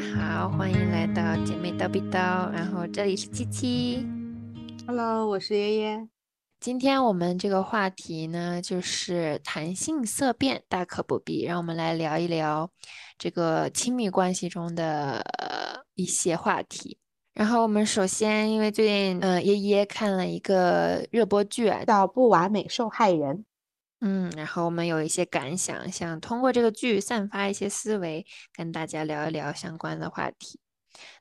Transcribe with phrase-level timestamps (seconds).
[0.00, 4.06] 好，欢迎来到姐妹叨逼叨，然后这里是七七。
[4.86, 6.08] Hello，我是耶耶。
[6.58, 11.44] 今天我们这个话题呢，就是谈性色变，大可不必。
[11.44, 12.70] 让我们来聊一聊
[13.18, 16.98] 这个亲密关系中的、呃、一些话题。
[17.34, 23.36] 然后我们首先，因为最近嗯、呃，耶耶看了一个热播剧啊，叫《不完美受害人》。
[24.00, 28.24] 嗯，然后我们有一些感想，想通过这个剧散发一些思维，
[28.54, 30.58] 跟大家聊一聊相关的话题。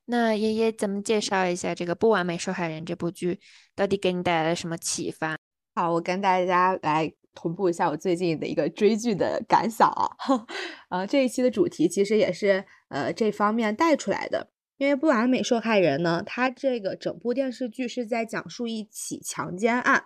[0.05, 3.39] 那爷爷怎么介绍一下这个《不完美受害人》这部剧，
[3.75, 5.37] 到底给你带来了什么启发？
[5.75, 10.09] 好，我跟大家来同步一下我最近的一个追剧的感想啊。
[10.89, 20.05] 呃，这一期的主题其实也是呃这方面带出来的，因为《不完美受害人》呢，它这个整部电视剧是在讲述一起强奸案。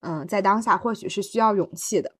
[0.00, 2.16] 嗯，在当下或许是需要勇气的。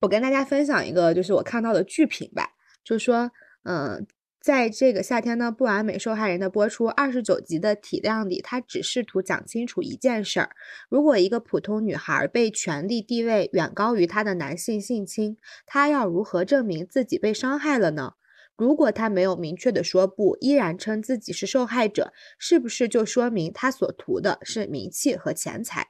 [0.00, 2.50] 我跟大家分享一个，就是我看到的剧评吧，
[2.84, 3.30] 就说，
[3.64, 4.06] 嗯，
[4.40, 10.50] 在这个夏天呢，《不完美受害人》的播出二十九集的体量里，它只试图讲清楚一件事儿：
[10.88, 18.12] 如果一个普通女孩被权力地位远高于她的男性性侵，她要如何证明自己被伤害了呢？
[18.54, 25.88] 如果她没有明确的说不，依然称自己是受害者，是不是就说明她所图的是名气和钱财？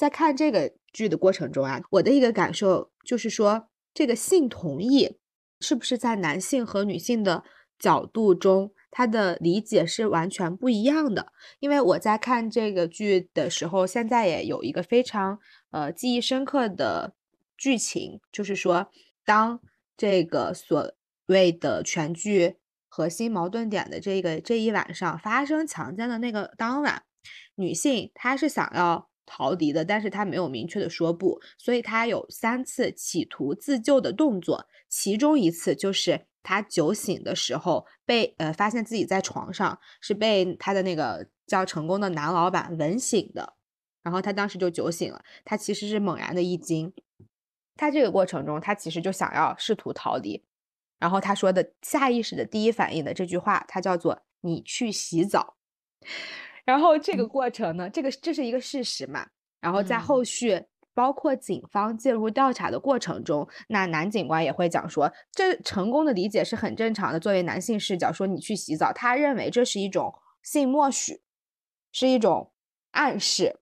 [0.00, 5.18] 在看这个剧的过程中啊，我的一个感受就是说，这个性同意
[5.60, 7.44] 是不是在男性和女性的
[7.78, 11.34] 角度中，他的理解是完全不一样的？
[11.58, 15.38] 因为我在看这个剧的时候，现在也有一个非常
[15.70, 17.12] 呃记忆深刻的
[17.58, 18.90] 剧情，就是说，
[19.26, 19.60] 当
[19.98, 20.94] 这个所
[21.26, 22.56] 谓的全剧
[22.88, 27.02] 核心矛盾点的这个这一晚上发生强奸的那个当晚，
[27.56, 29.09] 女性她是想要。
[29.26, 43.54] 逃离的，但是他没有明确的说不，所以他有三次企图自救的动作，其中一次就是他酒醒的时候被呃发现自己在床上是被他的那个叫成功的男老板吻醒的，
[44.02, 46.92] 然后他当时就酒醒了，他其实是猛然的一惊，
[47.76, 50.42] 他这个过程中他其实就想要试图逃离，
[50.98, 55.56] 然后他说的下意识的第一反应的这句话，他叫做你去洗澡。
[56.64, 59.26] 然后这个过程呢，这个这是一个事实嘛？
[59.60, 67.20] 然后在后续，包括警方介入调查的过程中，那男警官也会讲说，这成功的理解是很正常的。
[67.20, 71.22] 作为男性视角，说你去洗澡，他认为这是一种性默许，
[71.92, 72.52] 是一种
[72.92, 73.60] 暗示。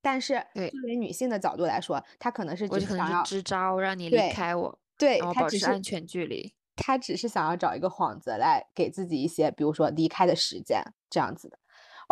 [0.00, 6.52] 但是作为女性的角度来说，他可能是只是想要支招让你离开我，对他只是安全距离。
[6.74, 11.58] 他只是想要找一个幌子来给自己一些，比如说离开的时间，这样子的。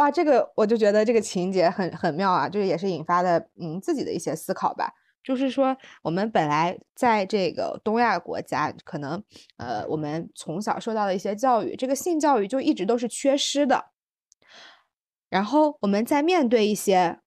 [0.00, 4.94] 哇，这个我就觉得这个情节很很妙啊，就是也是引发的嗯自己的一些思考吧。
[5.22, 9.22] 就是说，我们本来在这个东亚国家，可能
[9.58, 13.90] 呃我们从小受到的一些教育，这个性教育就一直都是缺失的。
[15.28, 17.18] 然后我们在面对一些，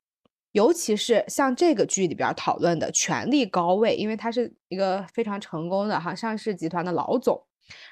[0.53, 7.45] 尤其是像这个剧里边讨论的权力高位，因为他是一个非常成功的哈上市集团的老总。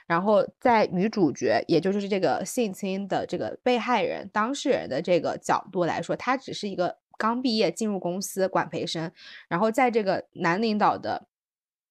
[0.08, 9.12] 然后在女主角，也就是这个性侵的这个被害人当事人的这个角度来说，她只是一个刚毕业进入公司管培生，
[9.48, 11.28] 然后在这个男领导的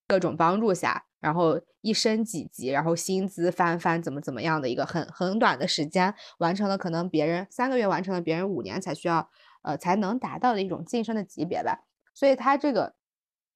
[0.06, 9.30] 各种帮助下，然后一升几级，然后薪资翻番，怎么怎么样的一个很很短的时间，完成了可能别人三个月完成了别人五年才需要
[9.62, 12.99] 呃才能达到的一种晋升的级别吧，所以他这个。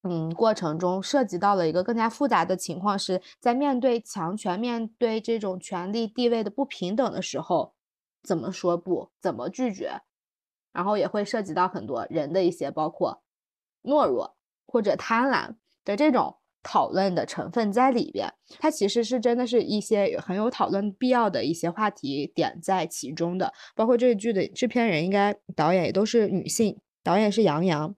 [0.06, 7.72] 嗯，过程中涉及到了一个更加复杂的情况，是在面对强权、面对这种权力地位的不平等的时候，
[8.22, 10.03] 怎么说不，怎么拒绝，
[10.75, 13.22] 然后也会涉及到很多人的一些，包括
[13.82, 15.54] 懦弱或者贪婪
[15.87, 18.31] 的这种讨论的成分在里边。
[18.59, 27.97] 它其实是真的是一些很有讨论必要的一些话题点在其中的，包括这个剧的制片人应该导演也都是女性，导演是杨洋。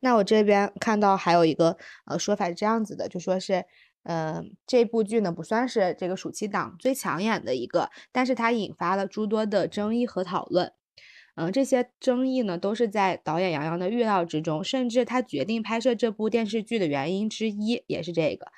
[0.00, 1.76] 那我这边看到还有一个
[2.06, 3.64] 呃说法是这样子的，就说是，
[4.04, 10.72] 嗯、呃，这部剧呢不算是这个暑期档最抢眼的一个，但是它引发了诸多的争议和讨论。
[11.34, 18.48] 嗯、这些争议呢都是在导演杨洋的预料之中，甚至他决定拍摄这部电视剧的原因之一也是这个。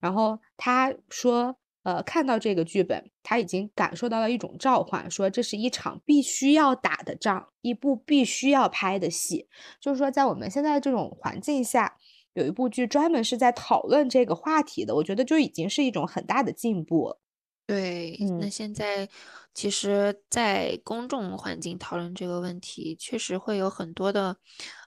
[0.00, 1.56] 然后他说。
[1.88, 9.48] 呃，看到这个剧本，他已经感受到了一种召唤，说这是一场必须要打的仗，一部必须要拍的戏。
[9.80, 11.96] 就是说，在我们现在这种环境下，
[12.34, 17.16] 有一部剧专门是在讨论这个话题的，我觉得就已经是一种很大的进步。
[17.66, 19.08] 对，嗯那现在
[19.54, 24.36] 其实，在公众环境讨论这个问题，确实会有很多的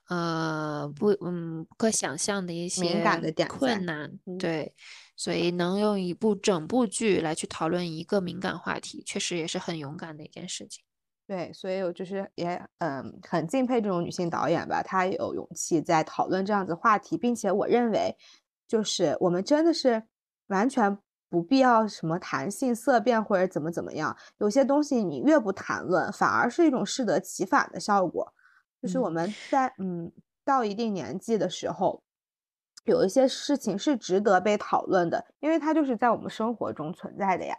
[0.08, 4.72] 呃不嗯不可想象的一敏感些的点困难，嗯对，
[5.14, 10.82] 所以能用一部整部剧来去讨论一个敏感话题，确实也是很勇敢的一件事情。
[11.26, 18.16] 对，所以我就是也嗯很敬佩这种女性导演吧，她有勇气在讨论这样子话题，并且我认为，
[18.66, 20.02] 就是我们真的是
[20.48, 20.98] 完全
[21.30, 28.34] 不必要什么谈性色变或者怎么怎么样，有些东西你越不谈论，反而是一种适得其反的效果。
[28.82, 30.12] 就是我嗯们在嗯
[30.44, 32.02] 到一定年纪的时候，
[32.84, 37.54] 有一些事情是值得被讨论的，因为它就是在我们生活中存在的呀。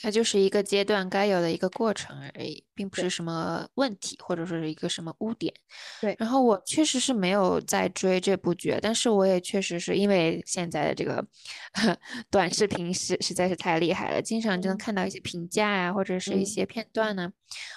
[0.00, 5.52] 它就是一个阶段该有的一个过程而已，并不是什么问题，或者说是一个什么污点。
[6.00, 11.26] 对然后我确实是没有在追这部剧，但是我也确实是因为现在的这个
[12.30, 17.32] 短视频实实在是太厉害了，经常就能嗯看到一些评价呀，或者是一嗯些片段呢。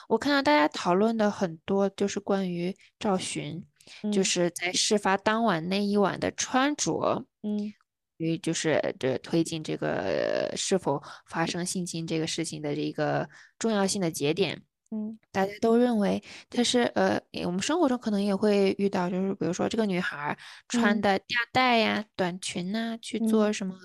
[0.07, 3.65] 我看到大家讨论的很多就是关于赵寻，
[4.09, 4.25] 就嗯。
[4.25, 7.25] 是在事发当晚那一晚的穿着。
[7.43, 7.73] 嗯。
[8.17, 13.27] 与就是这推进这个是否发生性侵这个事情的这个
[13.59, 14.61] 重要性的节点，
[14.91, 15.19] 嗯。
[15.31, 20.38] 大家都认为它是呃，我们生活中可能也会遇到，就是比如说这个女孩儿
[20.69, 21.01] 穿嗯。
[21.01, 23.53] 的吊带呀、短裙呐、去做嗯。
[23.53, 23.75] 什么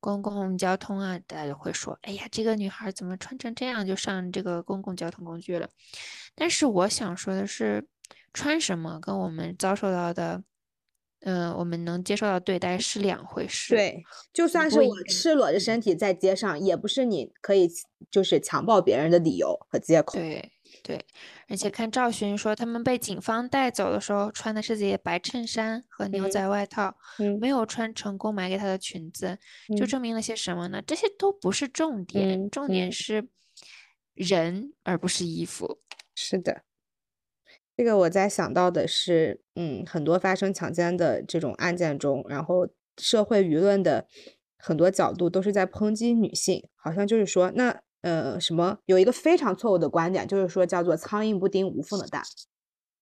[0.00, 5.68] 公共交通啊，大家就会说，哎呀，这个女孩儿怎么穿成这样就上这个公共交通工具了？
[6.36, 7.86] 但是我想说的是，
[8.36, 10.42] 穿什么跟我们遭受到的，
[11.20, 13.74] 嗯、我们能接受到对待是两回事。
[13.74, 17.68] 对，就算是我赤裸着身体在街上，也不是你可以
[18.10, 20.18] 就是强暴别人的理由和借口。
[20.18, 20.52] 对
[20.82, 21.04] 对，
[21.48, 29.38] 而且看赵寻说，他们被警方带走的时候，穿的是自己的白衬衫和牛嗯仔外套，嗯没有穿成功买给他的裙子，
[29.76, 30.82] 就嗯证明了些什么呢？
[30.86, 33.28] 这些都不是重点，嗯重点嗯是
[34.14, 35.80] 人，而不是衣服。
[36.14, 36.62] 是的，
[37.76, 44.06] 这个我在想到的是，嗯，很多发生强奸的这种案件中，然后社会舆论的
[44.56, 52.22] 很多角度都是在抨击女性，好像就是说，那呃什么有一个非常错误的观点，就是说叫做苍蝇不叮无缝的蛋。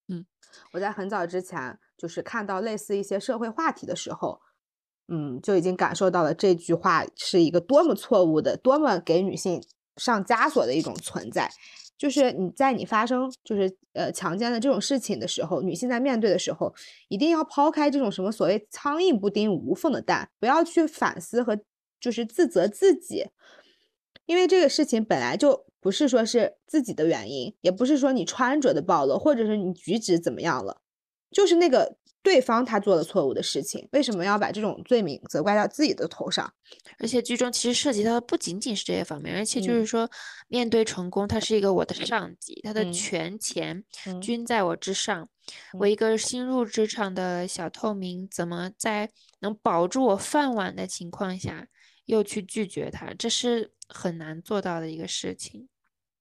[0.08, 0.26] 嗯，
[0.72, 4.40] 我在很早之前就是看到类似一些社会话题的时候，
[5.06, 9.62] 嗯，就已经感受到了这句话是一个多么错误的、多么给女性
[9.96, 11.48] 上枷锁的一种存在。
[11.96, 16.74] 就是你在你发生就是呃强奸的这种事情的时候，女性在面对的时候，
[17.08, 21.58] 一定要抛开这种什么所谓苍蝇不叮无缝的蛋，不要去反思和
[22.00, 23.26] 就是自责自己，
[24.26, 30.80] 因为这个事情本来就不是说是自己的原因，也不是说你穿着的暴露，或者是你举止怎么样了，
[31.30, 36.50] 就是那个对方他做了错误的事情，为什么要把这种罪名责怪到自己的头上？
[36.98, 40.10] 而且剧中其实涉及到的不仅仅是这些方面，而且就是嗯说，
[40.48, 45.28] 面对成功，他是一个我的上级，他的嗯权钱嗯均在我之上。
[45.78, 49.10] 我嗯一个新入职场的小透明，怎么在
[49.40, 51.68] 能保住我饭碗的情况下，
[52.06, 53.12] 又去拒绝他？
[53.12, 55.68] 这是很难做到的一个事情。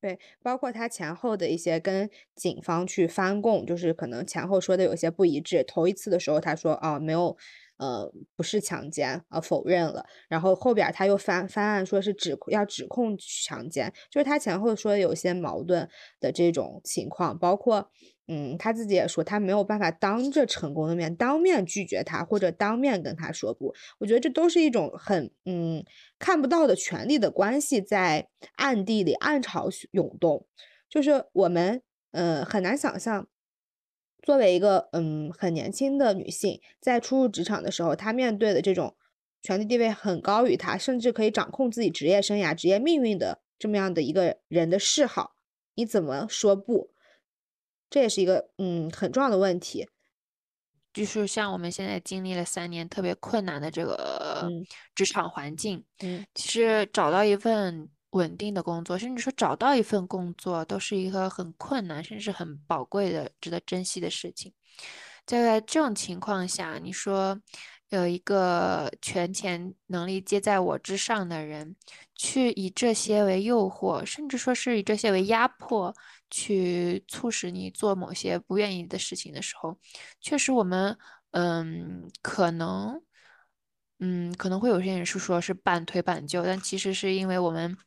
[0.04, 5.64] 对，包括他前后的一些跟警方去翻供，就是可能前后说的有些不一致。
[5.64, 7.38] 头一次的时候他说啊没有，
[7.78, 15.88] 呃不是强奸啊否认了，然后后边他又翻翻案说是指要指控强奸，就是他前后说的有些矛盾
[16.20, 17.90] 的这种情况，包括
[18.28, 25.84] 嗯他自己也说他没有办法当着成功的面当面拒绝他或者当面跟他说不，我觉得这都是一种很嗯
[26.18, 30.48] 看不到的权力的关系在暗地里暗潮涌动，
[30.90, 33.28] 就是我们呃很难想象，
[34.22, 38.96] 作为一个嗯很年轻的女性，在初入职场的时候，她面对的这种
[39.42, 45.36] 权力地位很高于她，甚至可以掌控自己职业生涯、职业命运的这么样的一个人的嗜好，
[45.76, 46.93] 你怎么说不？
[47.94, 49.88] 这也是一个嗯很重要的问题。
[50.92, 64.52] 就是像我们现在经历了三年特别困难的这个嗯职场环境，嗯其实找到一份稳定的工作，甚至说找到一份工作，都是一个很困难，甚至很宝贵的、值得珍惜的事情。
[65.28, 67.40] 在这种情况下，你说
[67.90, 71.76] 有一个权钱能力皆在我之上的人，
[72.16, 75.96] 去以这些为诱惑，甚至说是以这些为压迫，
[76.34, 79.78] 去促使你做某些不愿意的事情的时候，
[80.20, 80.98] 确实我们
[81.32, 83.00] 嗯可能
[84.00, 87.78] 嗯可能会有些人是说是半推半就，但其实是因为我们。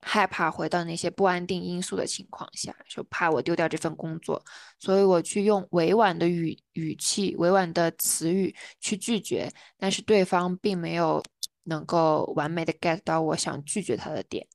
[0.00, 4.40] 害怕回到那些不安定因素的情况下，就怕我丢掉这份工作，
[4.78, 11.20] 所以我去用委婉的语语气、委婉的词语去拒绝，但是对方并没有
[11.64, 14.46] 能够完美的 get 到我想拒绝他的点。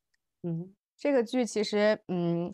[0.43, 2.49] 嗯，这个剧其实嗯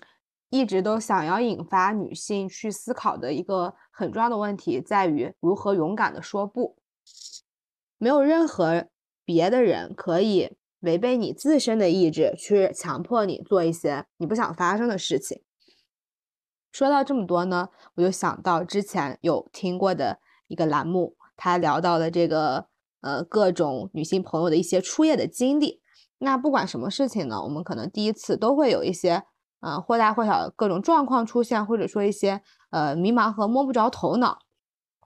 [0.50, 6.78] 一直都想要引发女性去思考的一个很重要的问题，在于如何勇敢的说不。
[7.98, 8.88] 没有任何
[9.26, 15.44] 别的人可以违背你自身的意志，去强迫你做一些你不想发生的事情。
[16.72, 22.68] 说到这么多呢，我就想到之前有听过的一个栏目，他聊到了这个
[23.02, 25.82] 呃各种女性朋友的一些初夜的经历。
[26.20, 29.24] 那不管什么事情呢，我们可能第一次都会有一些
[29.62, 34.40] 呃或大或小的各种状况出现，或者说一些呃迷茫和摸不着头脑。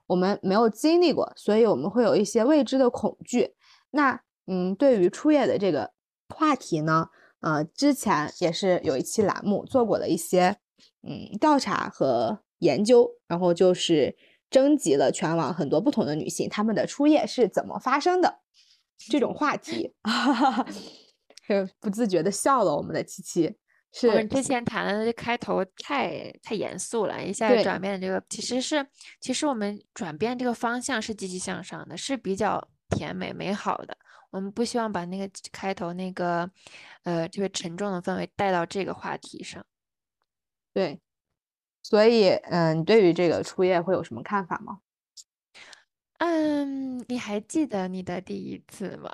[0.07, 3.55] 我们没有经历过，所以我们会有一些未知的恐惧。
[3.91, 5.91] 那嗯，对于初夜的这个
[6.29, 10.57] 话题呢，呃，之前也是有一期栏目做过了一些。
[11.05, 14.15] 嗯，调查和研究，然后就是
[14.50, 18.39] 征集了全网很多不同的女性，她们的初夜是怎么发生的？
[19.10, 19.93] 这种话题，
[21.45, 22.75] 是不自觉的笑了。
[22.77, 23.55] 我们的七七，
[23.96, 28.86] 是我们之前谈的这开头太太严肃了，一下转变这个，其实是
[29.22, 33.96] 其实我们转变这个方向是积极向上的，是比较甜美美好的。
[34.32, 36.50] 我们不希望把那个开头那个
[37.04, 39.64] 呃特别沉重的氛围带到这个话题上。
[40.74, 41.00] 对，
[41.84, 44.80] 所以，嗯，你对于这个初夜会有什么看法吗？
[46.18, 49.12] 嗯，你还记得你的第一次吗？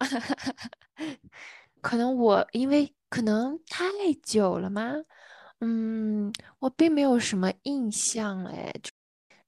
[1.82, 3.86] 可能我因为可能太
[4.24, 4.94] 久了吗？
[5.60, 8.74] 嗯，我并没有什么印象哎，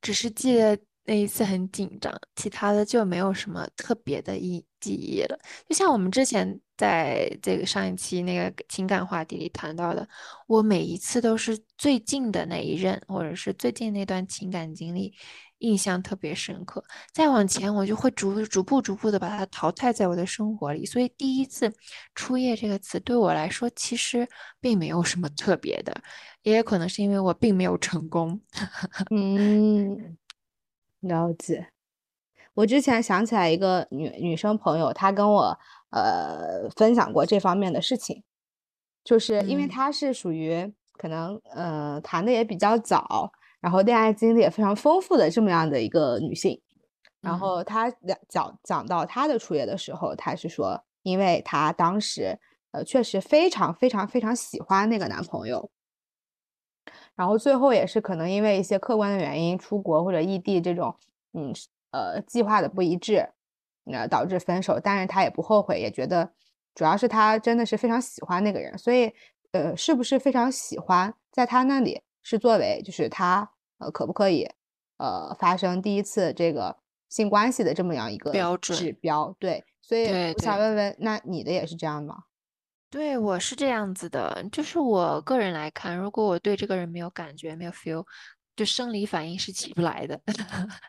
[0.01, 5.39] 只是记得那一次很紧张，其他的就没有什么特别的忆记忆了。
[5.69, 6.59] 就像我们之前。
[6.77, 10.09] 在这个上一期那个情感话题里谈到的，
[10.47, 15.13] 我每一次都是最近的那一任，或者是最近那段情感经历，
[15.61, 16.83] 印象特别深刻。
[17.11, 20.85] 再往前，我就会逐逐步逐步的把它淘汰在我的生活里。
[20.85, 21.73] 所以第一次
[22.13, 24.27] 初夜这个词对我来说，其实
[24.59, 25.95] 并没有什么特别的，
[26.43, 28.39] 也有可能是因为我并没有成功。
[29.09, 30.17] 嗯，
[30.99, 31.69] 了解。
[32.53, 35.59] 我之前想起来一个女女生朋友，她跟我。
[35.93, 38.23] 呃，分享过这方面的事情，
[39.03, 43.29] 就是因为她是属于可能呃谈的也比较早，
[43.61, 46.61] 然后恋爱经历也非常丰富的这么样的一个女性。
[47.21, 47.89] 然后她
[48.27, 52.37] 讲讲到她的初夜的时候，她是说，因为她当时
[52.71, 55.71] 呃确实非常非常非常喜欢那个男朋友，
[57.15, 60.95] 然后最后也是可能因为一些客观的原因，出国或者异地这种
[61.33, 61.53] 嗯
[61.91, 63.29] 呃计划的不一致。
[63.85, 66.31] 呃，导致分手，但是她也不后悔，也觉得
[66.75, 69.11] 主要是她真的是非常喜欢那个人，所以，
[69.53, 74.49] 呃，是不是非常喜欢，在她那里是作为就是他呃可不可以
[74.97, 76.77] 呃发生第一次这个
[77.09, 79.35] 性关系的这么样一个标准指标？
[79.39, 82.23] 对，所以我想问问，那你的也是这样吗？
[82.89, 88.05] 对，我是这样子的，就是我个人来看，如果我对这个人没有感觉，没有 feel，
[88.55, 90.21] 就生理反应是起不来的。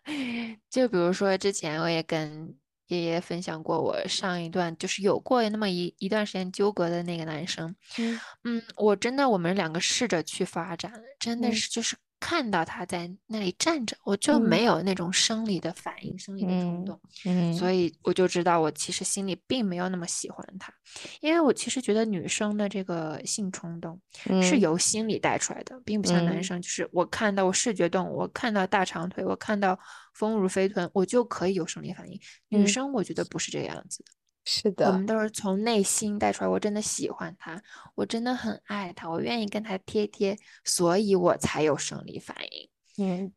[0.69, 2.57] 就比如说之前我也跟。
[3.01, 11.97] 爷爷分享过我上一段就是有过那么一一段时间纠葛的那个男生，嗯嗯，我真的我们两个试着去发展，真的是就是。
[12.25, 20.73] 看到他在那里站着，我就没有那种生理的反应、生理的冲动，嗯，所以我就知道我其实心里并没有那么喜欢他，
[21.21, 24.00] 因为我其实觉得女生的这个性冲动
[24.41, 29.76] 是由心理带出来的，并不像男生，就是我看到我视觉动物，我看到大长腿，我看到
[30.14, 32.21] 丰乳肥臀，我就可以有生理反应。
[32.50, 34.12] 女生我觉得不是这个样子的。
[34.45, 36.49] 是的，我们都是从内心带出来。
[36.49, 37.63] 我真的喜欢他，
[37.95, 42.69] 我真的很爱他，我愿意跟他贴贴，所以我才有生理反应。
[42.99, 43.33] 嗯，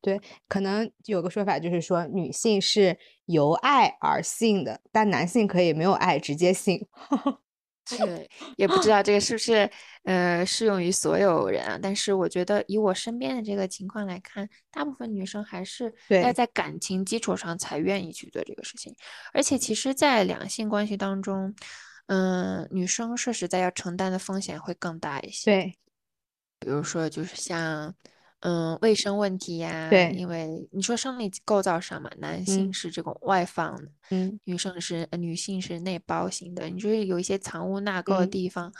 [0.00, 6.86] 对，可能有个说法就是说，女性是由爱而性的，但男性可以没有爱直接性。
[7.88, 9.68] 对，也不知道这个是不是
[10.04, 11.78] 呃适用于所有人啊？
[11.82, 18.94] 但是我觉得以我身边的这个情况来看，大部分女生还是要在感情基础上才愿意去做这个事情。
[19.32, 21.54] 而且其实，在两性关系当中，
[22.06, 25.50] 嗯，女生说实在要承担的风险会更大一些。
[25.50, 25.78] 对，
[26.60, 27.94] 比如说就是像。
[28.42, 38.72] 嗯，卫生问题呀，对，因为你说生理构造上嘛，男性是这种外放的，嗯，女生是女性是内包型的，你就是有一些藏污纳垢的地方，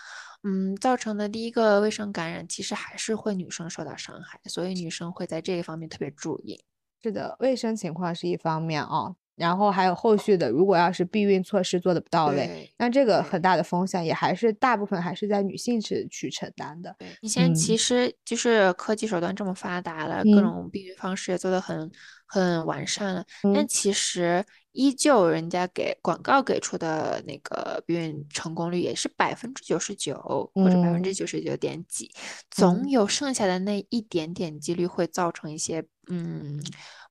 [0.43, 6.65] 嗯，造成的第一个卫生感染，其实还是会女生受到伤害，所以女生会在这一方面特别注意。
[7.01, 16.95] 是的，卫生情况是一方面啊，然后还有后续的，如果要是避孕措施做的不到位，那这个很大的风险也还是大部分还是在女性是去承担的。
[17.23, 21.91] 你现在其实就是科技手段这么发达了，各种避孕方式也做的很
[22.27, 23.25] 很完善了，
[23.55, 30.15] 但其实依旧人家给广告给出的那个避孕成功率也是百分之九十九
[30.55, 32.11] 或者百分之九十九点几，
[32.51, 36.63] 总有剩下的那一点点几率会造成一些嗯。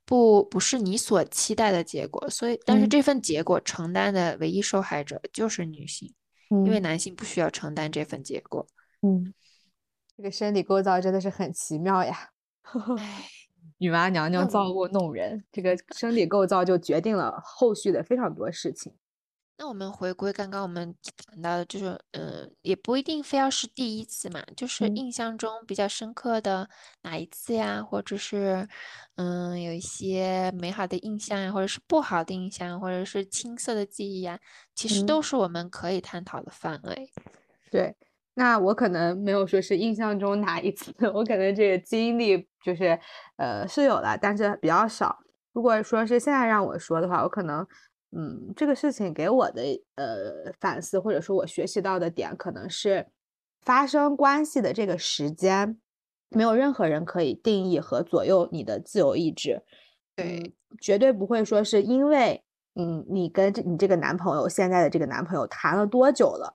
[0.05, 6.13] 不不是你所期待的结果，所以但是这份结果承担的唯一受害者就是女性，
[6.49, 8.67] 因为男性不需要承担这份结果。
[9.01, 9.33] 嗯，
[10.17, 12.31] 这个生理构造真的是很奇妙呀。
[12.99, 13.25] 哎，
[13.77, 18.93] 女娲娘娘造物弄人，这个生理构造就决定了后续的非常多事情。
[19.61, 26.67] 那我们回归刚刚我们谈到的，就是，嗯，也不一定非要是第一次嘛，就是印象中比较深刻的
[27.03, 28.67] 哪一次呀，或者是，
[29.17, 34.39] 嗯，有一些美好的印象呀，或者是不好的印象，或者是青涩的记忆呀，
[34.73, 37.11] 其实都是我们可以探讨的范围。
[37.69, 37.95] 对，
[38.33, 42.99] 那我可能没有说是印象中哪一次， 我可能这个经历就是，
[43.37, 45.19] 呃，是有的，但是比较少。
[45.53, 47.63] 如果说是现在让我说的话，我可能。
[48.11, 49.61] 嗯，这个事情给我的
[49.95, 53.07] 呃反思，或者说我学习到的点，可能是
[53.61, 55.79] 发生关系的这个时间，
[56.29, 59.63] 没有任何人可以定义和左右你的自由意志。
[60.15, 62.43] 对，绝对不会说是因为
[62.75, 66.53] 嗯，你跟这你这个男朋友现在的这个男朋友谈了多久了，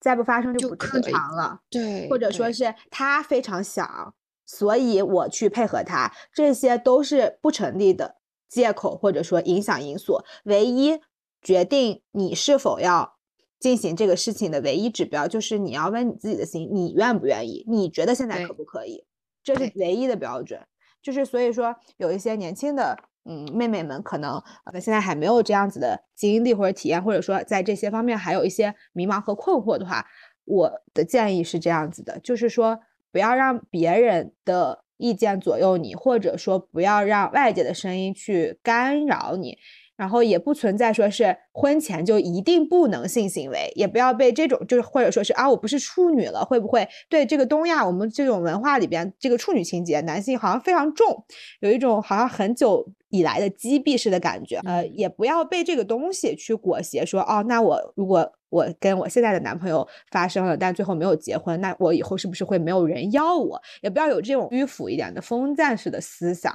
[0.00, 1.60] 再不发生就不正常了。
[1.70, 4.14] 对，或者说是他非常想，
[4.44, 8.19] 所以我去配合他，这些都是不成立的。
[8.50, 11.00] 借口或者说影响因素，唯一
[11.40, 13.14] 决定你是否要
[13.60, 17.64] 进行这个事情的唯一指标，就是你要问你自己的心，你愿不愿意？
[17.68, 19.04] 你觉得现在可不可以？
[19.44, 20.60] 这是唯一的标准。
[21.00, 30.04] 就是所以说，有一些年轻的嗯妹妹们，可能呃现在还没有这样子的经历或者体验，或者说在这些方面还有一些迷茫和困惑的话，
[30.44, 32.80] 我的建议是这样子的，就是说
[33.12, 34.84] 不要让别人的。
[35.00, 39.56] 意见左右你，或者说不要让外界的声音去干扰你，
[39.96, 51.24] 然后也不存在说是婚前就一定不能性行为，也不要被这种就是或者说是啊我不是处女了，会不会对这个东亚我们这种文化里边这个处女情节，男性好像非常重，
[51.60, 58.32] 有一种好像很久以来的积弊式的感觉，呃，也不要被这个东西去裹挟，说哦，那我如果。
[58.50, 63.60] 我跟我现在的男朋友发生了，但最后没有结婚，那我以后是不是会没有人要我？
[63.80, 66.52] 也不要有这种迂腐一点的封建式的思想。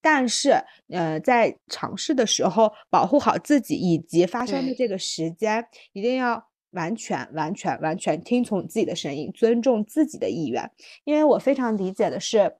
[0.00, 10.70] 但是，呃，在尝试的时候，保护好自己以及发生的这个时间，一定要完全、完全、完全听从自己的声音，尊重自己的意愿。
[11.04, 12.56] 因为我非常理解的是，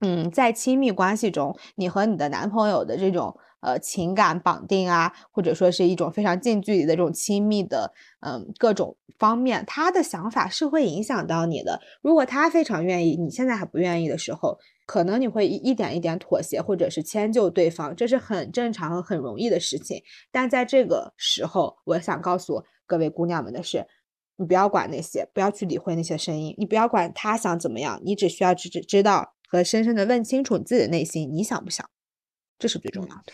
[0.00, 3.36] 嗯，在亲密关系中，你和你的男朋友的这种。
[3.62, 11.80] 呃，情感绑定啊，或者说是一种非常近距离的这种亲密的，嗯，各种方面，他的想法是会影响到你的。
[12.02, 20.02] 如果他非常愿意，你现在还不愿意的时候，可能你会一点一点妥协，或者是迁就对方，这是很正常和很容易的事情。
[20.32, 23.86] 但在这个时候，我想告诉各位姑娘们的是，
[24.36, 31.88] 你不要管那些，不要去理会那些声音，你不要管他想怎么样，你只需要知知知道和深深的问清楚你自己的内心，你想不想，
[32.58, 33.32] 这是最重要的。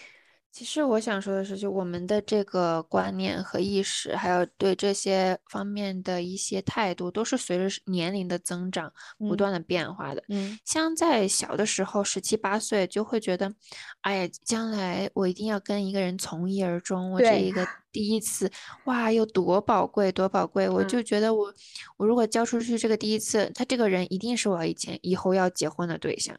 [0.51, 10.25] 其实我想说的是，就我们的这个观念和意识，还有对这些方面的一些态度，都是随着年龄的增长不断的变化的。
[10.29, 13.53] 嗯，像在小的时候，十七八岁就会觉得，
[14.01, 17.67] 哎呀，将来我一定要跟一个人从一而终，我这一个。
[17.91, 18.51] 第一次
[18.85, 20.69] 哇，有多宝贵，多宝贵！
[20.69, 21.53] 我就觉得我，
[21.97, 26.39] 我如果交出去这个第一次，他这个人一定是我以前以后要结婚的对象。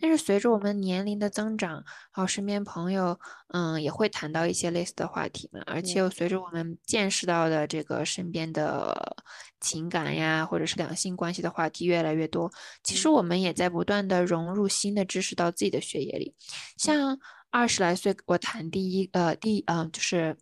[0.00, 5.60] 但是随着我们年龄的增长，好，身边朋友嗯也会谈到一些类似的话题嘛。
[5.66, 9.16] 而且又随着我们见识到的这个身边的
[9.60, 12.50] 情感呀，或者是两性关系的话题越来越多，
[12.82, 16.34] 其实我们也在不断的融入新的知识到自己的血液里。
[16.76, 17.18] 像
[17.50, 20.36] 二十来岁，我谈第一呃第嗯就是。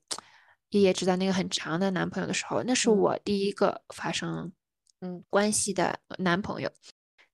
[0.71, 4.53] 爷爷知道那个很长的男朋友的时候，那是我第一个发生
[5.01, 6.71] 嗯关系的男朋友。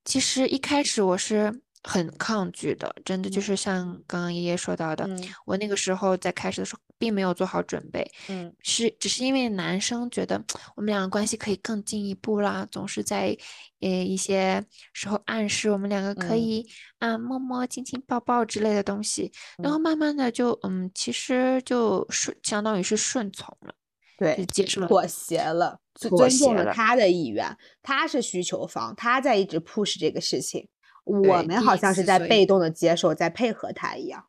[0.05, 1.63] 其实一开始我是。
[1.87, 5.09] 很抗拒的，真的就是像刚刚爷爷说到的，
[5.45, 10.43] 我那个时候在开始的时候并没有做好准备，嗯，是只是因为男生觉得
[10.75, 13.37] 我们两个关系可以更进一步啦，总是在
[13.81, 14.61] 呃一些
[14.93, 16.67] 时候暗示我们两个可以
[16.99, 19.31] 啊摸摸亲亲抱抱之类的东西，
[19.63, 23.73] 然后慢慢的就嗯其实就顺相当于是顺从了，
[24.19, 26.73] 对，接受了妥协了，尊重了。
[26.73, 30.67] 他的意愿，他是需求方，他在一直 push 这个事情。
[31.07, 34.23] 我们好像是在被动的接受，在配合他一样。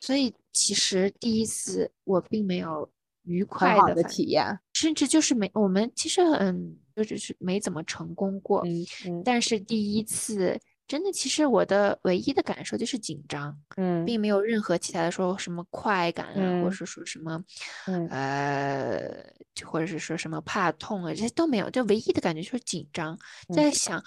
[0.00, 2.90] 所以其实第一次我并没有
[3.22, 4.58] 愉快的的体验。
[4.72, 8.62] 甚至就是没我们其实嗯，就只是没怎么成功过。
[8.66, 17.42] 嗯嗯但是第一次真的，其实我的唯一的感受就是紧张，嗯并没有任何其他的说什么快感啊，或者是说什么
[17.86, 19.24] 嗯呃，
[19.54, 21.68] 就或者是说什么怕痛啊，这些都没有。
[21.70, 24.00] 就唯一的感觉就是紧张，嗯在想，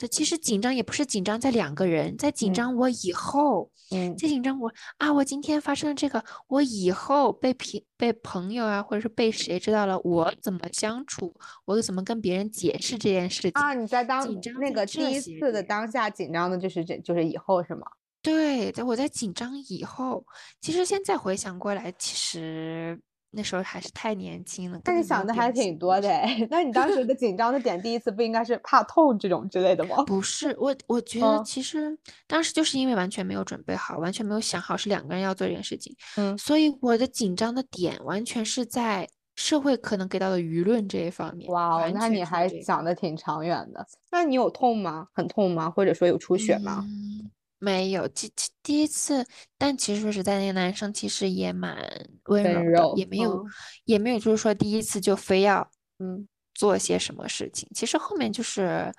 [0.00, 3.70] 这其实紧张也不是紧张在两个人，在紧嗯张我以后。
[3.92, 11.34] 嗯在紧张我啊，我今天发生了这个，我以后被平被朋友啊，或者是被谁知道了，我怎么相处，
[11.66, 17.86] 我怎么跟别人解释这件事情啊，你在当紧张那个第一次的当下紧张的就是这就是以后是吗？
[18.22, 20.24] 对，在我在紧张以后，
[20.62, 22.98] 其实现在回想过来，其实
[23.32, 30.02] 那时候还是太年轻了，但你根本没有想的还挺多的哎，那你当时的紧张的点，第一次不应该是怕痛这种之类的吗？
[30.04, 41.50] 不是我，我觉得嗯其实当时就是因为完全没有准备好，完全没有想好是两个人要做这件事情，嗯所以我的紧张的点完全是在社会可能给到的舆论这一方面。
[41.50, 43.86] 哇哦，完那你还想的挺长远的。
[44.10, 45.06] 那你有痛吗？
[45.14, 45.70] 很痛吗？
[45.70, 46.84] 或者说有出血吗？
[46.86, 49.26] 嗯，没有，第第第一次，
[49.58, 51.76] 但其实说实在，那个男生其实也蛮
[52.24, 53.44] 温温柔的，柔也没有，嗯
[53.84, 57.68] 也没有就是说第一次就非要嗯做些什么事情。
[57.74, 58.90] 其实后面就是，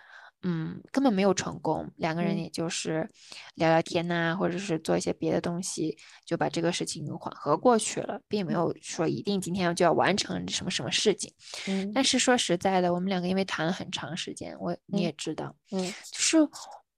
[0.44, 3.10] 嗯，根本没有成功，两个人嗯也就是
[3.56, 11.34] 聊聊天呐、或者是做一些别的东西，就把这个事情缓和过去了，并没有说一定今天就要完成什么什么事情。
[11.68, 15.56] 嗯但是说实在的，我们两个因为谈了很长时间，我你嗯也知道。
[15.72, 15.80] 嗯
[16.12, 16.38] 就是，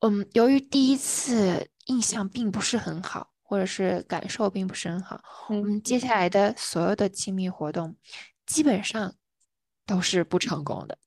[0.05, 7.95] 嗯，由于第一次印象并不是很好，或者是感受并不是很好，我嗯们接下来的所有的亲密活动
[8.45, 9.15] 基本上
[9.85, 10.97] 都是不成功的。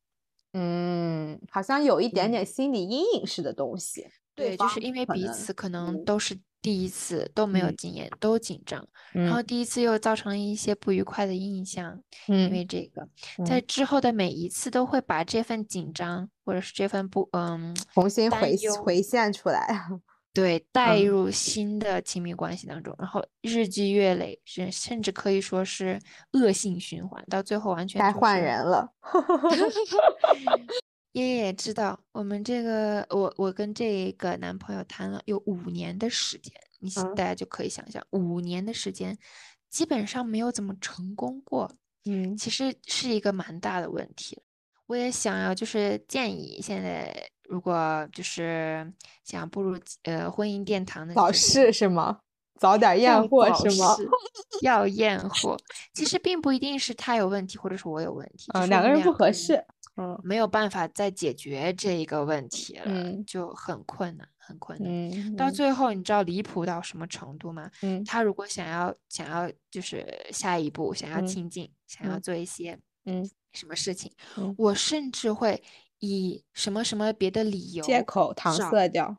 [0.54, 4.09] 嗯，好像有一点嗯点心理阴影式的东西。
[4.35, 7.76] 对，就是因为彼此可能嗯都是第一次，都没有嗯。
[7.76, 9.46] 经验，都紧张，然后嗯。
[9.46, 12.50] 第一次又造成了一些不愉快的印象，因嗯。
[12.50, 13.09] 为这个，
[13.46, 13.64] 在嗯。
[13.68, 19.64] 之后的每一次都会把这份紧张或者是这份不，嗯，重新回回现出来。
[20.35, 21.07] 对，带嗯。
[21.07, 26.00] 入新的亲密关系当中，然后日积月累，甚甚至可以说是
[26.33, 28.92] 恶性循环，到最后完全就该换人了。
[31.16, 39.16] 爷爷也知道，我们这个我我跟这个男朋友谈了有五年的时间，你大家就可以想象，五年的时间
[39.70, 41.72] 基本上没有怎么成功过，
[42.05, 44.42] 嗯其实是一个蛮大的问题。
[44.88, 47.11] 我也想要就是建议现在
[47.48, 48.92] 如果就是
[49.24, 52.20] 想步入呃婚姻殿堂的早这些逝是吗？
[52.61, 53.94] 早点要验货早是吗？
[53.96, 54.09] 逝
[54.61, 55.57] 要验 货，
[55.94, 59.64] 其实并不一定是他有问题，或者是我有问题，就嗯，是我两个人不合适。
[59.96, 65.37] 嗯没有办法再解决这一个问题了，嗯就很困难，很困难。
[65.37, 67.70] 到最后，你知道离谱到什么程度吗？
[67.82, 75.62] 嗯他如果想要想要就是下一步想要嗯亲近，想要嗯做一些嗯什么事情，嗯我甚至会
[76.00, 79.16] 以什么什么别的理由借口搪塞掉。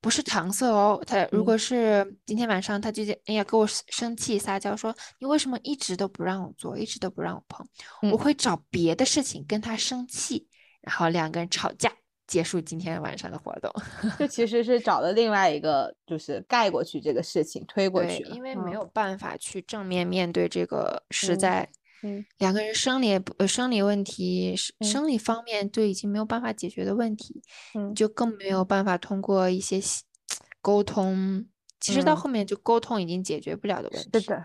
[0.00, 1.44] 不是搪塞哦，他如嗯。
[1.44, 7.66] 果是今天晚上他就哎呀跟我生生气撒娇说你为什么一直都不让我做，一直都不让我碰，
[8.10, 8.18] 我嗯。
[8.18, 10.48] 会找别的事情跟他生气，
[10.80, 11.92] 然后两个人吵架，
[12.26, 13.70] 结束今天晚上的活动。
[14.18, 21.38] 这其实是找了另外一个，就是盖过去这个事情，推过去，因为没嗯有办法去正面面对这个实嗯。
[21.38, 21.68] 在
[22.02, 22.24] 嗯。
[22.38, 25.02] 两个人生理不呃生理问题，生嗯。
[25.02, 27.42] 生理方面都已经没有办法解决的问题，
[27.74, 27.94] 嗯。
[27.94, 29.80] 就更没有办法通过一些
[30.62, 31.46] 沟通。
[31.80, 32.16] 其实到嗯。
[32.16, 34.44] 后面就沟通已经解决不了的问题，是的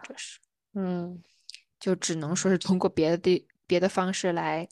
[0.73, 1.23] 嗯。
[1.79, 4.67] 就只能说是通过别的地别的方式来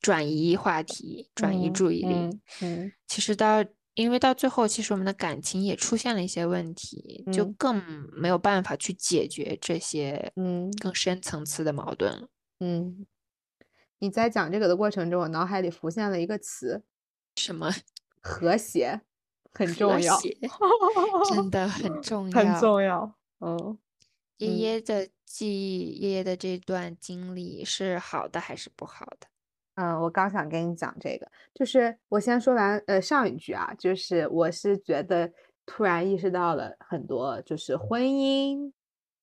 [0.00, 2.30] 转移话题、转移嗯注意力。
[2.30, 2.92] 嗯嗯。
[3.08, 3.64] 其实到
[3.96, 7.82] 因为到最后，其实我们的感情也出现了一些问题，就嗯更
[8.12, 12.28] 没有办法去解决这些嗯更深层次的矛盾了。
[12.60, 13.06] 嗯，
[13.98, 16.82] 你在讲这个的过程中，我脑海里浮现了一个词，
[17.36, 17.72] 什么
[18.20, 19.00] 和谐，
[19.52, 20.18] 很重要，
[21.34, 22.60] 真的很 重要很。
[22.60, 23.14] 重要。
[23.40, 23.78] 嗯
[24.36, 29.26] 爷嗯爷的记忆，爷爷的这段经历是好的还是不好的？
[29.76, 35.32] 嗯，我刚想跟你讲这个，就是我先说完呃上一句啊，就是我是觉得
[35.64, 38.72] 突然意识到了很多，就是婚姻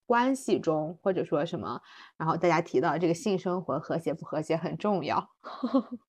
[0.06, 1.80] 关系中或者说什么，
[2.16, 5.30] 然后大家提到这个性生活和谐不和谐很重要。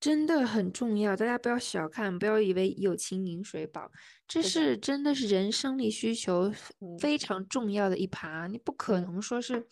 [0.00, 3.90] 真的很重要，大家不要小看，不要以为友情饮水饱，
[4.26, 6.50] 这是真的是人生理需求
[6.80, 8.46] 嗯非常重要的一趴。
[8.46, 9.66] 你不可嗯能说是，嗯，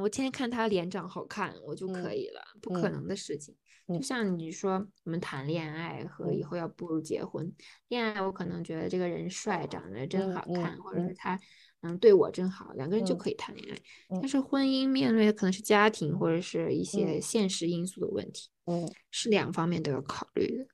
[0.00, 3.54] 我天天看他脸长好看，我就可嗯以了，不可嗯能的事情。
[3.88, 7.52] 就嗯像你说，我们谈恋爱和以嗯后要步入结婚，
[7.88, 11.40] 恋爱我可能觉得这个人帅，长得真嗯嗯好看，或者是嗯他，
[11.82, 13.78] 嗯，对我真好，两个人就嗯可以谈恋爱。
[14.08, 20.66] 嗯但是婚姻面对的可能是家庭或者是一些嗯现实因素的问题，嗯，是两方面都要考虑的。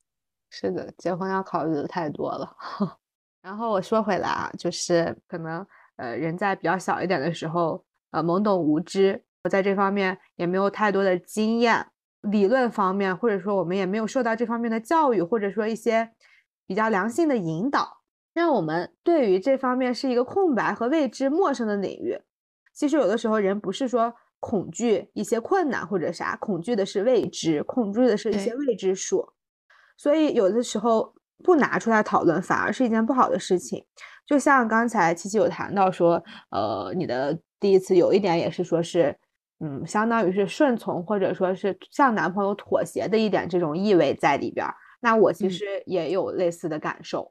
[0.48, 2.56] 是的，结婚要考虑的太多了。
[3.42, 11.88] 然后我说回来啊，就是可能呃人在比较小一点的时候，呃懵懂无知，我在这方面也没有太多的经验，
[12.20, 16.12] 理论方面或者说我们也没有受到这方面的教育，或者说一些
[16.66, 22.20] 比较良性的引导，让我们对于这方面是一个空白和未知、陌生的领域。
[22.72, 29.32] 其实有的时候人不是说恐惧一些困难或者啥，恐惧的是未知，恐惧的是一些未知数。
[29.96, 33.84] 所以有的时候不拿出来讨论，反而是一件不好的事情。
[34.26, 39.16] 就像刚才琪琪有谈到说，呃，你的第一次有一点也是说是，
[39.60, 44.74] 嗯，相当于是顺从或者说是向男朋友妥协的一点这种意味在里边儿。
[45.00, 47.30] 那我其嗯实也有类似的感受，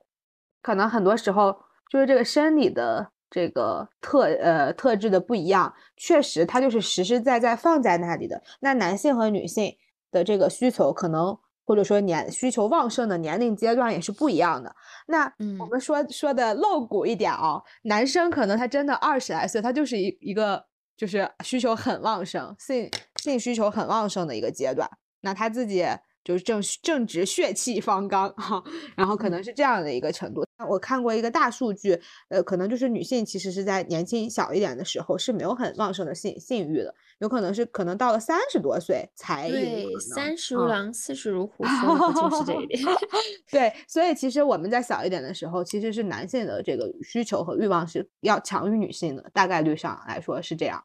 [0.61, 1.53] 可能很多时候
[1.89, 8.41] 就是这个生理的这个特呃特质的不一样，确实它就是实实在在放在那里的。
[8.61, 9.75] 那男性和女性
[10.11, 11.37] 的这个需求可能
[11.71, 14.75] 或者说年需求旺盛的年龄阶段也是不一样的。
[15.07, 20.65] 那我嗯们说说的露骨一点啊，男生可能他真的二十来岁，他就是一一个
[20.97, 24.89] 就是需求很旺盛，性性需求很旺盛的一个阶段。
[25.21, 25.85] 那他自己
[26.23, 28.63] 就是正正值血气方刚 哈、
[28.95, 30.43] 然后可能是这样的一个程度。
[30.69, 42.79] 我看过一个大数据，呃，可能就是女性其实是在年轻小一点的时候是没有很旺盛的性性欲的，有可能是可能到了三十多岁才有对，三十如嗯狼，四十如虎，就是这一点？
[43.49, 50.83] 对，所以其实我们在小一点的时候，其实是男性的这个需求和欲望是要强于女性的，大概率上来说是这样。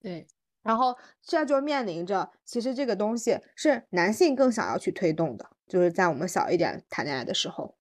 [0.00, 0.26] 对，
[0.68, 7.74] 然后现在就面临着，其实这个东西是男性更想要去推动的，就是在我们小一点谈恋爱的时候。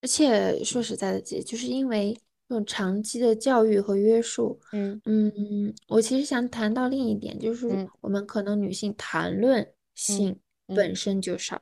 [0.00, 2.16] 而且说实在的，姐，就是因为
[2.48, 5.02] 这种长期的教育和约束，嗯。
[5.06, 7.88] 嗯，我其实想谈到另一点，就是嗯。
[8.00, 10.38] 我们可能女性谈论性
[10.68, 10.76] 嗯。
[10.76, 11.60] 本身就少，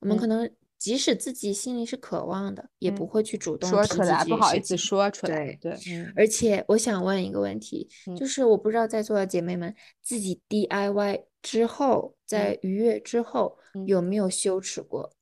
[0.00, 4.76] 我们可嗯能即使自己心里是渴望的，也不嗯会去主动说出来，不好意思。
[4.76, 5.36] 说出来。
[5.36, 15.12] 对，对，嗯而且我想问一个问题，嗯就是我不知道在座的姐妹们自己 DIY 之后，在愉悦之后嗯有没有羞耻过？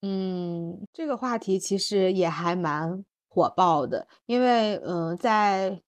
[0.00, 5.80] 嗯，这个话题其实也还蛮火爆的，因为嗯、呃在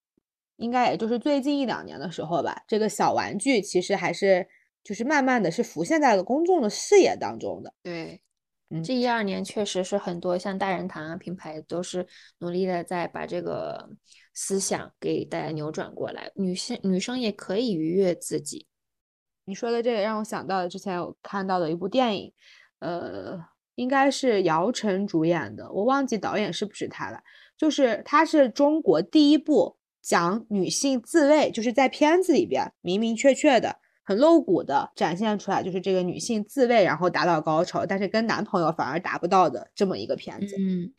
[0.56, 4.46] 应该也就是最近一两年的时候吧，这个小玩具其实还是
[4.84, 7.74] 就是慢慢的是浮现在了公众的视野当中的。
[7.82, 8.22] 对，
[8.74, 12.06] 嗯这一二年确实是很多像大人堂啊品牌都是
[12.38, 13.88] 努力的在把这个
[14.34, 18.66] 思想给大家扭转过来，女性女生也可以愉悦自己。
[19.44, 22.32] 你说的这个让我想到了之前我看到的一部电影，
[22.80, 23.38] 呃，
[23.76, 27.22] 应该是姚晨主演的，我忘记导演是不是他了。
[27.56, 40.54] 就是它是中国第一部讲女性自慰，就是在片子里边明明确确的、很露骨的展现出来，就是这个女性自慰然后达到高潮，但是跟男朋友反而达不到的这么一个片子。
[40.58, 40.92] 嗯，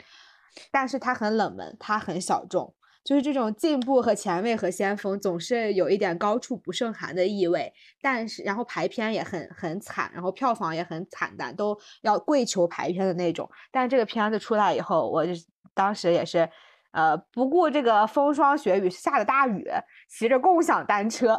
[0.71, 7.71] 但是它很冷门，它很小众，就是这种进步和前卫和先锋总是有一点高处不胜寒的意味。
[8.01, 13.49] 但是，然后排片也很很惨，然后票房也很惨淡，都要跪求排片的那种。
[13.71, 15.31] 但是这个片子出来以后，我就
[15.73, 16.49] 当时也是。
[16.95, 19.67] 呃，不顾这个风霜雪雨，下着大雨，
[20.07, 21.37] 骑着共享单车，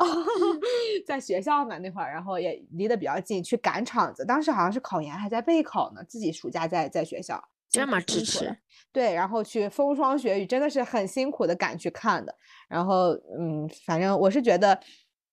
[1.07, 4.23] 在学校嘛那会儿，然后也离得比较近，去赶场子。
[4.23, 8.59] 当时好像是考研还在备考呢，自己暑假在在学校，这么支持，
[8.93, 12.35] 对，然后去风霜雪雨，真的是很辛苦的赶去看的。
[12.69, 14.79] 然后，嗯，反正我是觉得，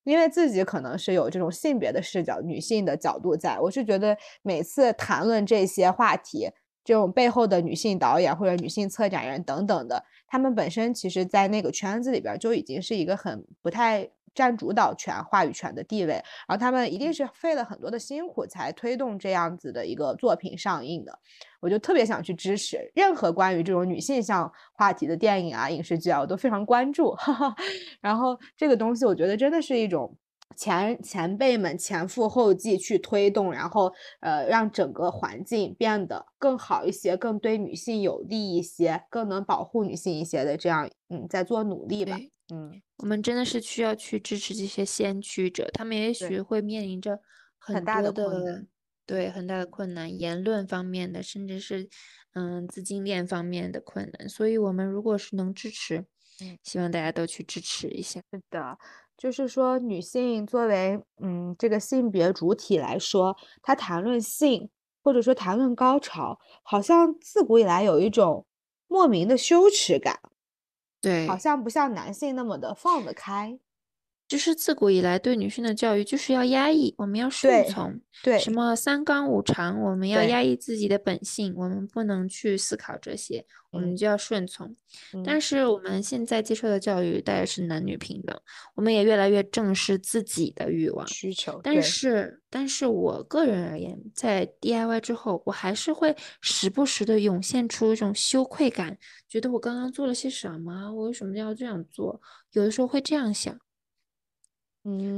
[0.06, 6.50] 因为自己可能是有这种性别的视角、女性的角度在，我是觉得每次谈论这些话题，
[6.84, 21.20] 这种背后的女性导演或者女性策展人等等的，他们本身其实在那个圈子里边儿就已经是一个很不太占主导权、话语权的地位，然后他们一定是费了很多的辛苦才推动这样子的一个作品上映的。
[21.62, 27.12] 我就特别想去支持任何关于这种女性向话题的电影啊、影视剧啊，我都非常关注。
[27.12, 27.56] 哈哈。
[28.02, 30.18] 然后这个东西，我觉得真的是一种
[30.56, 42.18] 前前辈们前赴后继去推动，然后呃让整个环境变得更好一些，更对女性有利一些，更能保护女性一些的这样嗯在做努力吧。
[42.54, 47.20] 嗯，我们真的是需要去支持这些先驱者，他们也许会面临着
[47.58, 48.68] 很大的困难，
[49.06, 51.88] 对，很大的困难，言论方面的，甚至是
[52.34, 54.28] 嗯资金链方面的困难。
[54.28, 56.06] 所以，我们如果是能支持，
[56.42, 58.20] 嗯希望大家都去支持一下。
[58.32, 58.78] 是的，
[59.24, 64.70] 就是说女性作为嗯这个性别主体来说，她谈论性
[65.02, 68.46] 或者说谈论高潮，好像自古以来有一种
[68.86, 70.20] 莫名的羞耻感。
[71.00, 73.58] 对，好像不像男性那么的放得开。
[74.34, 84.76] 就是自古以来对女性的教育就是要压抑，我们要顺从，对，什么三纲五常，我们要压抑自己的本性，我们不能去思考这些，我们嗯就要顺从。
[85.24, 88.36] 但嗯是我们现在接受的教育大概是男女平等，
[88.74, 91.06] 我们也越来越正视自己的欲望。
[91.06, 98.98] 需求，但是，但是我个人而言，在 DIY 之后，我还是会时不时的涌现出一种羞愧感，
[99.30, 102.20] 觉得我刚刚做了些什么，我为什么要这样做？
[102.54, 103.56] 有的时候会这样想，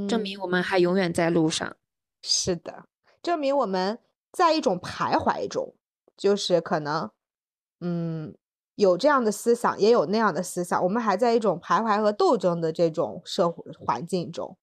[0.08, 1.76] 证明嗯我们还永远在路上。
[2.22, 2.86] 是的，
[3.22, 4.00] 证明我们
[4.32, 5.76] 在一种徘徊中，
[6.18, 7.10] 就是可能，
[7.82, 8.36] 嗯，
[8.76, 14.58] 有这样的思想，也有那样的思想，我们还在一种徘徊和斗争的这种社会环境中。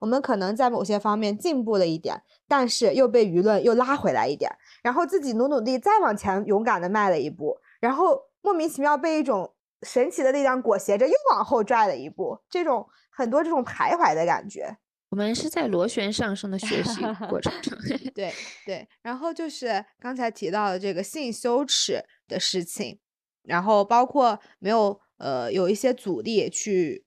[0.00, 4.50] 我们可能在某些方面进步了一点，但是又被舆论又拉回来一点，
[4.82, 14.76] 然后自己努努力再往前勇敢的迈了一步，然后莫名其妙被一种神奇的力量裹挟着又往后拽了一步，这种很多这种徘徊的感觉。
[15.10, 17.00] 我们是在螺旋上升的学习
[17.30, 17.72] 过程中。
[18.12, 18.34] 对
[18.66, 22.98] 对，然后就是刚才提到的这个性羞耻的事情，
[23.42, 27.04] 然后包括没有呃有一些阻力去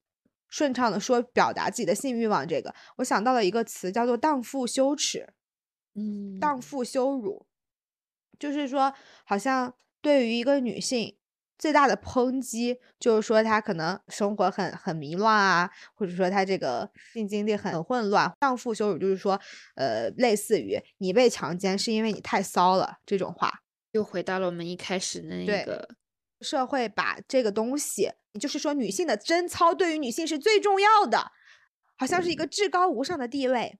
[0.48, 5.34] 顺畅的说表达自己的性欲望，这个我想到了一个词叫做荡妇羞耻，
[5.96, 7.46] 嗯，荡妇羞辱，
[8.40, 8.94] 就是说
[9.26, 11.17] 好像对于一个女性。
[11.58, 18.32] 最大的抨击就是说，她可能生活很很迷乱啊，或者说她这个性经历很混乱。
[18.40, 19.40] 荡妇羞辱就是说，
[19.76, 23.52] 呃，类似于你被强奸是因为你太骚了这种话。
[23.92, 25.90] 又回到了我们一开始的那个，
[26.42, 31.32] 社会把这个东西，就是说女性的贞操对于女性是最重要的，
[31.98, 33.80] 好像是一个至高无上的地位。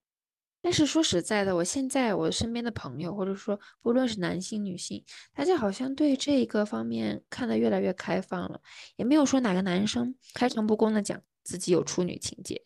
[0.62, 8.60] 但是说实在的，我现在我身边的朋友，或者说不论是男性女性，大家好像对这一个方面看得越来越开放了，
[8.96, 12.62] 也没有说哪个男生开诚布公的讲自己有处女情节，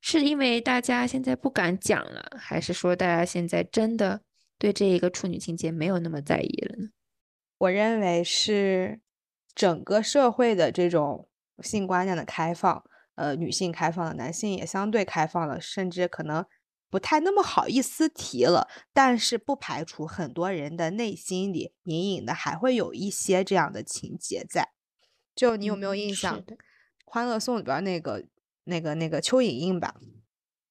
[0.00, 4.22] 是因为大家现在不敢讲了，还是说大家现在真的
[4.58, 6.88] 对这一个处女情节没有那么在意了呢？
[7.58, 9.00] 我认为是
[9.54, 11.28] 整个社会的这种
[11.62, 12.82] 性观念的开放，
[13.14, 16.44] 呃，女性开放了，男性也相对开放了，甚至可能
[16.94, 18.68] 不太那么好意思提了。
[18.92, 24.70] 但是不排除很多人的内心里隐隐的还会有一些这样的情节在。
[25.34, 26.54] 就你有没有印象，的
[27.04, 28.24] 《欢乐颂》里边儿那个、
[28.62, 29.96] 那个、那个邱莹莹吧？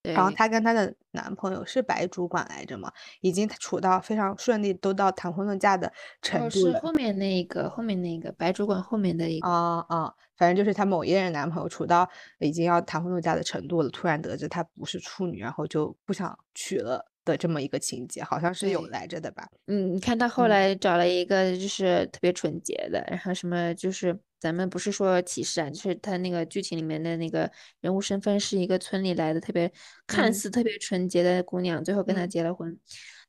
[0.04, 6.74] 对，然后她跟她的男朋友是白主管来着嘛，已经处到非常顺利，都到谈婚论嫁的程哦，度了。
[6.74, 12.08] 是后面那个后面那个白主管后面的一个，啊啊，反正就是她某一任男朋友处到
[12.39, 19.48] 已经要谈婚论嫁的程度了，突然得知她不是处女，然后就不想娶了的这么一个情节，好像是有对来着的吧？
[19.68, 29.71] 嗯，你看他后嗯来找了一个就是特别纯洁的，然后什么就是咱们不是说歧视啊，就是他那个剧情里面的那个人物身份是一个村里来的特别
[30.06, 32.77] 看嗯似特别纯洁的姑娘，最后跟他嗯结了婚，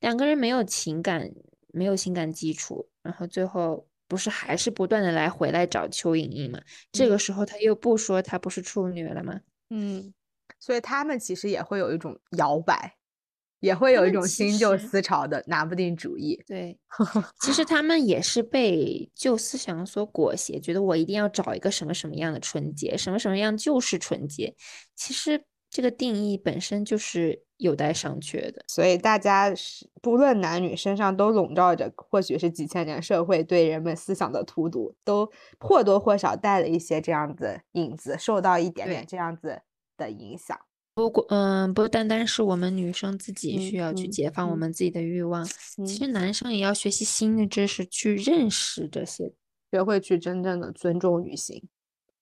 [0.00, 1.30] 两个人没有情感，
[1.68, 6.60] 没有情感基础，然后最后不是还是不断的来回来找邱莹莹嘛？
[6.90, 9.40] 这个嗯时候他又不说她不是处女了吗？
[9.70, 10.12] 嗯，
[10.58, 12.96] 所以他们其实也会有一种摇摆，
[13.64, 16.38] 也会有一种新旧思潮的拿不定主意。
[16.46, 16.78] 对，
[17.40, 24.54] 其实他们也是被旧思想所裹挟，觉得我一定要找一个什么什么样的纯洁，什么什么样就是纯洁。
[24.94, 28.62] 其实这个定义本身就是有待商榷的。
[28.68, 35.26] 所以大家是不论男女身上都笼罩着，或许是几千年社会对人们思想的荼毒，都
[35.58, 39.62] 或多或少带了一些这样子影子，受到一点点这样子
[39.96, 40.58] 的影响。
[40.94, 45.44] 不过，嗯，不单单是我们女生自己需嗯要去嗯解放我嗯们自己的欲望，
[45.76, 49.32] 嗯其实男生也要学习新的知识，去认识这些。
[49.72, 51.68] 学会去真正的尊重女性。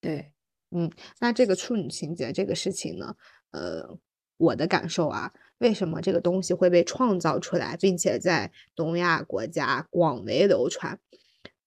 [0.00, 0.32] 对，
[0.70, 3.14] 嗯那这个处女情节这个事情呢，
[3.50, 3.98] 呃，
[4.38, 10.98] 我的感受啊，为什么这个东西会被创造出来，并且在东亚国家广为流传？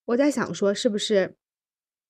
[0.05, 1.35] 我在想说，是不是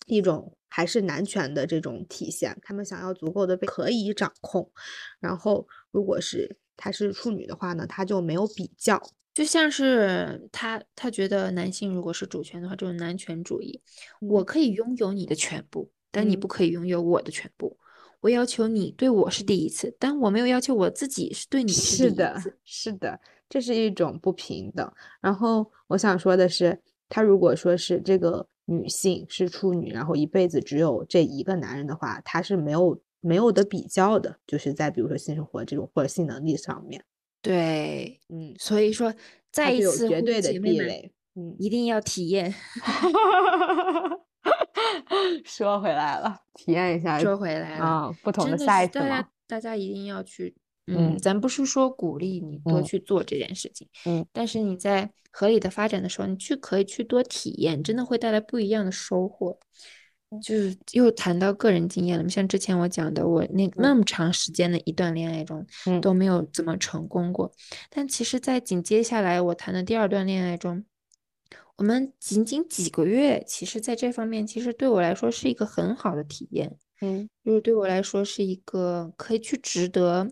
[0.05, 2.57] 一种还是男权的这种体现？
[2.61, 4.71] 他们想要足够的被可以掌控，
[5.19, 9.01] 然后如果是她是处女的话呢，她就没有比较。
[9.33, 13.81] 就像是他，他觉得男性如果是主权的话，这种男权主义，
[14.21, 17.77] 我嗯可以拥有你的全部，但你嗯不可以拥有我的全部。
[18.21, 24.89] 我要求你对我是第一次，但我没有要求我自己是对你是第一是的。，是的，这是一种不平等。
[25.19, 37.03] 然后我想说的是，他如果说是这个女性是处女，然后一辈子只有这一个男人的话，她是没有没有的比较的，就是在比如说性生活这种或者性能力上面，
[37.41, 39.13] 对，嗯，所以说
[39.51, 41.55] 再一次绝对的地位，嗯。
[41.59, 42.53] 一定要体验。
[45.43, 50.55] 说回来了，体验一下，说回来了，啊，不同的是 size 大家，大家一定要去，
[50.87, 54.25] 嗯嗯，咱不是说鼓励你多嗯去做这件事情，嗯。
[54.31, 59.57] 但是你在合理的发展的时候，你去可以去多体验，真的会带来不一样的收获。
[60.43, 66.01] 就是又谈到个人经验了，像之前我讲的，我那那么长时间的一段恋爱中嗯。
[66.01, 67.51] 都没有怎么成功过，
[67.89, 70.83] 但其实，在紧接下来我谈的第二段恋爱中，
[71.77, 76.75] 我们仅仅几个月，其实在这方面，其实对我来说是一个很好的体验。
[77.01, 77.29] 嗯。
[77.45, 80.27] 就是对我来说是一个可以去值得，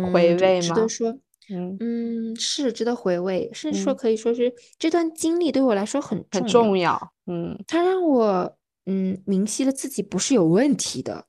[0.00, 1.18] 回味吗值得说，
[1.48, 3.96] 嗯，嗯，是值得回味，甚至说嗯。
[3.96, 7.58] 可以说是这段经历对我来说很很重要，嗯。
[7.66, 11.26] 它让我嗯明晰了自己不是有问题的，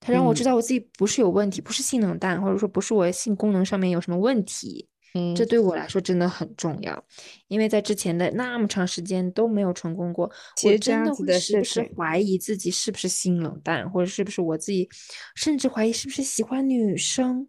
[0.00, 0.46] 它让我知嗯。
[0.46, 4.88] 道我自己不是有问题，不是性冷淡，或者说不是我性功能上面有什么问题。
[5.14, 7.04] 嗯，这对我来说真的很重要，
[7.48, 14.88] 因为在之前的那么长时间都没有成功过，我其实这真的会样子的时不时怀疑自己是不是性冷淡，或者是不是我自己，
[15.34, 17.48] 甚至怀疑是不是喜欢女生，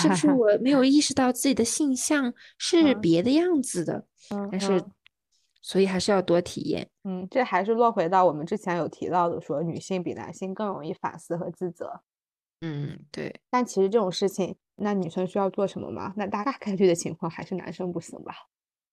[0.00, 4.90] 是不是 我没有意识到自己的性向是嗯别的样子的，嗯但是嗯
[5.62, 6.88] 所以还是要多体验。
[7.02, 12.02] 嗯，这还是落回到我们之前有提到的，说女性比男性更容易反思和自责。
[12.60, 16.12] 嗯，对，但其实这种事情，那女生需要做什么吗？
[16.16, 18.34] 那大概率的情况还是男生不行吧？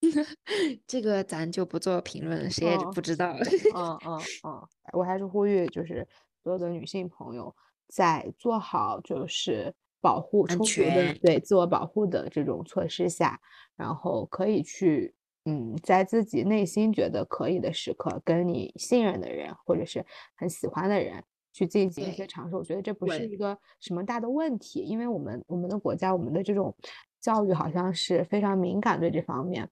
[0.86, 3.34] 这个咱就不做评论了，谁也哦不知道。
[3.74, 6.06] 嗯嗯嗯，我还是呼吁，就是
[6.44, 7.56] 所有的女性朋友，
[7.88, 13.40] 在做好就是保护安充足的全对自我保护的这种措施下，
[13.78, 15.16] 然后可以去
[15.46, 20.06] 嗯，在自己内心觉得可以的时刻，跟你信任的人或者是
[20.36, 21.24] 很喜欢的人
[21.54, 22.58] 去进行一些尝试。
[22.58, 26.76] 我觉得这不是一个什么大的问题，因为我们我们的国家我们的这种
[27.22, 29.64] 教育好像是非常敏感对这方面。
[29.64, 29.70] 嗯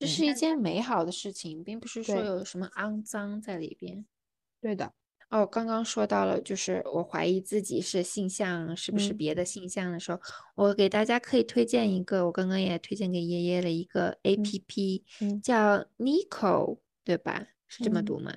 [0.00, 4.06] 这是一件美好的事情，并不是说有什么肮脏在里边。
[4.58, 4.94] 对的，
[5.28, 10.18] 哦，刚刚说到了，就是我怀疑自己是性向，是不是嗯别的性向的时候，
[10.54, 17.48] 我给大家可以推荐一个，我刚刚也推荐给爷爷了一个 APP，嗯叫 Nico，对吧？
[17.68, 18.32] 是这么嗯读吗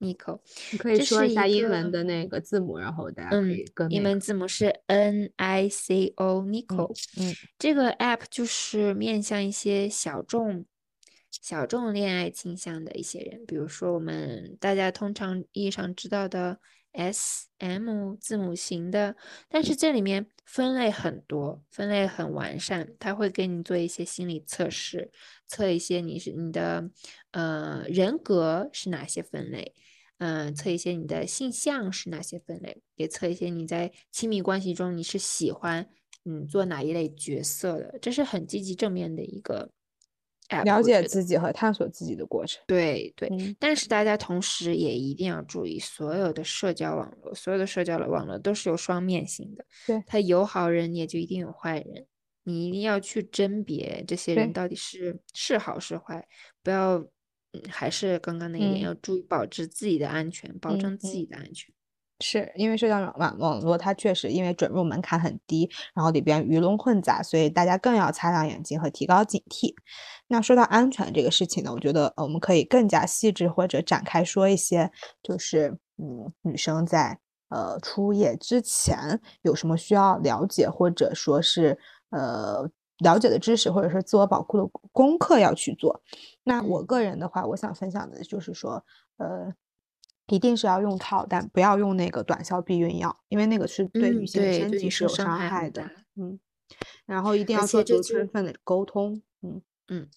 [0.00, 0.40] ？Nico，
[0.72, 6.94] 你可以说一下英文的那个字母，然后大家可嗯以跟英文字母是 N I C O，Nico。
[7.16, 10.66] 嗯这个 app 就是面向一些小众、
[11.30, 16.58] 小众恋爱倾向的一些人，比如说我们大家通常意义上知道的
[16.92, 19.16] S、M 字母型的，
[19.48, 25.10] 但是这里面分类很多，分类很完善，它会给你做一些心理测试，
[25.46, 26.88] 测一些你是你的
[27.32, 29.74] 呃人格是哪些分类。
[30.18, 35.88] 嗯，测一些你的性向是哪些分类，也测一些你在亲密关系中你是喜欢
[36.24, 39.70] 嗯做哪一类角色的，这是很积极正面的一个
[40.64, 42.62] 了解自己和探索自己的过程。
[42.66, 43.56] 对对，嗯。
[43.58, 50.02] 但是大家同时也一定要注意，所有的社交网络，所有的社交的网络都是有双面性的，对。
[50.06, 52.06] 它有好人也就一定有坏人，
[52.44, 56.26] 你一定要去甄别这些人到底是是好是坏，
[56.62, 57.04] 不要，
[57.54, 61.72] 嗯，还是刚刚那一点，嗯要注意保持自己的安全，保嗯证自嗯己的安全。
[62.20, 69.74] 是因为社交网网网络它确实因为准入门槛很低，然后里边鱼龙混杂，所以大家更要擦亮眼睛和提高警惕。
[70.28, 74.90] 那说到安全这个事情呢，我觉得呃我们可以更加细致或者展开说一些，
[75.22, 81.76] 就是嗯女生在呃初夜之前有什么需要了解，或者说是
[82.10, 82.70] 呃
[83.04, 86.02] 了解的知识，或者是自我保护的功课要去做。
[86.42, 88.84] 那我嗯个人的话，我想分享的就是说，
[89.18, 89.54] 呃，
[90.26, 95.88] 一定是要用套，但不要用那个短效避孕药，因为那个是对女嗯，性身体是有伤害害的。
[96.16, 96.40] 嗯，
[97.06, 99.22] 然后一定要做足充分的沟通。
[99.42, 100.08] 嗯嗯，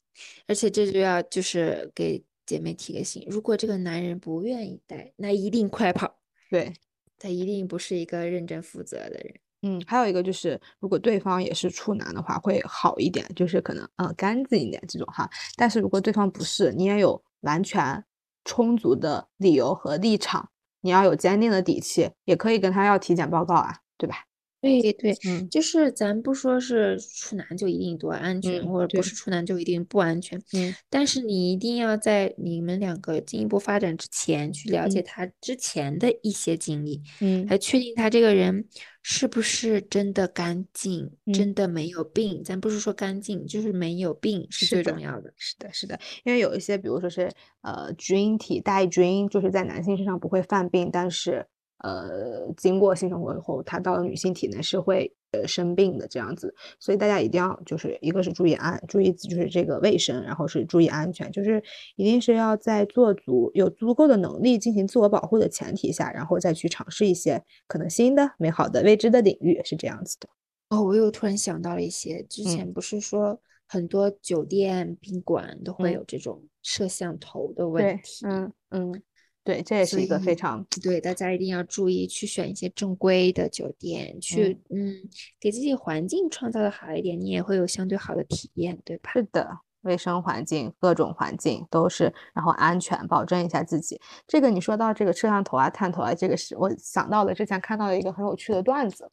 [0.47, 6.15] 而且这就要就是给姐妹提个醒，如果这个男人不愿意带，那一定快跑，
[6.49, 6.73] 对，
[7.19, 9.35] 他一定不是一个认真负责的人。
[9.63, 15.29] 嗯，还有一个就是，如果对方也是处男的话，会好一点，就是可能呃干净一点这种哈。
[15.55, 18.03] 但是如果对方不是，你也有完全
[18.45, 20.49] 充足的理由和立场，
[20.81, 24.25] 你要有坚定的底气，也可以跟他要体检报告啊，对吧？
[24.61, 25.47] 对对，嗯。
[25.49, 29.15] 就是咱不说是处男就一定多安全，嗯或者不是。
[29.15, 30.73] 处男就一定不安全，嗯。
[30.89, 35.03] 但是你一定要在你们两个进一步发展之前，去了解嗯。
[35.05, 37.45] 他之前的一些经历，嗯。
[37.47, 38.65] 来确定他这个人
[39.03, 41.33] 是不是真的干净，嗯。
[41.33, 42.43] 真的没有病。
[42.43, 45.31] 咱不是说干净，就是没有病是最重要的。
[45.37, 47.31] 是的，是的，因为有一些，比如说是
[47.61, 51.45] 呃菌体带菌，就是在男性身上不会犯病，但是
[51.80, 61.61] 呃，经过性生活以后，它到了女性体内是会呃生病的这样子，所以大家一定要就是一个是注意安，注意就是这个卫生，然后是注意安全，就是
[61.95, 70.28] 一定是要在做足有足够的能力进行自我保护的前提下，然后再去尝试一些可能新的、美好的、未知的领域，是这样子的。
[70.69, 79.03] 哦，我又突然想到了一些，之前不是说很多酒店宾馆都会有这种摄像头的问题，嗯嗯。
[79.47, 84.93] 对，这也是一个非常对大家一定要注意，去选一些正规的酒店，去嗯，
[85.39, 89.09] 给自己环境创造的好一点，你也会有相对好的体验，对吧？
[89.13, 93.97] 是的，卫生环境，各种环境都是，然后安全，保证一下自己。
[94.27, 99.09] 这个你说到这个摄像头啊、探头啊，这个是我想到了之前看到的一个很有趣的段子，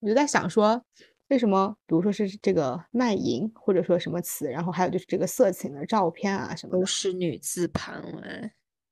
[0.00, 0.82] 我就在想说，
[1.28, 8.50] 为什么，比如说是这个卖淫，或者说什么词，然后还有就是这个色情的照片啊什么，都是女字旁啊。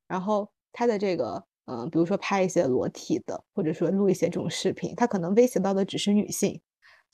[0.08, 6.60] 然后他的这个，嗯，比如说拍一些裸体的，或者说录一些这种视频，他可能威胁到的只是女性，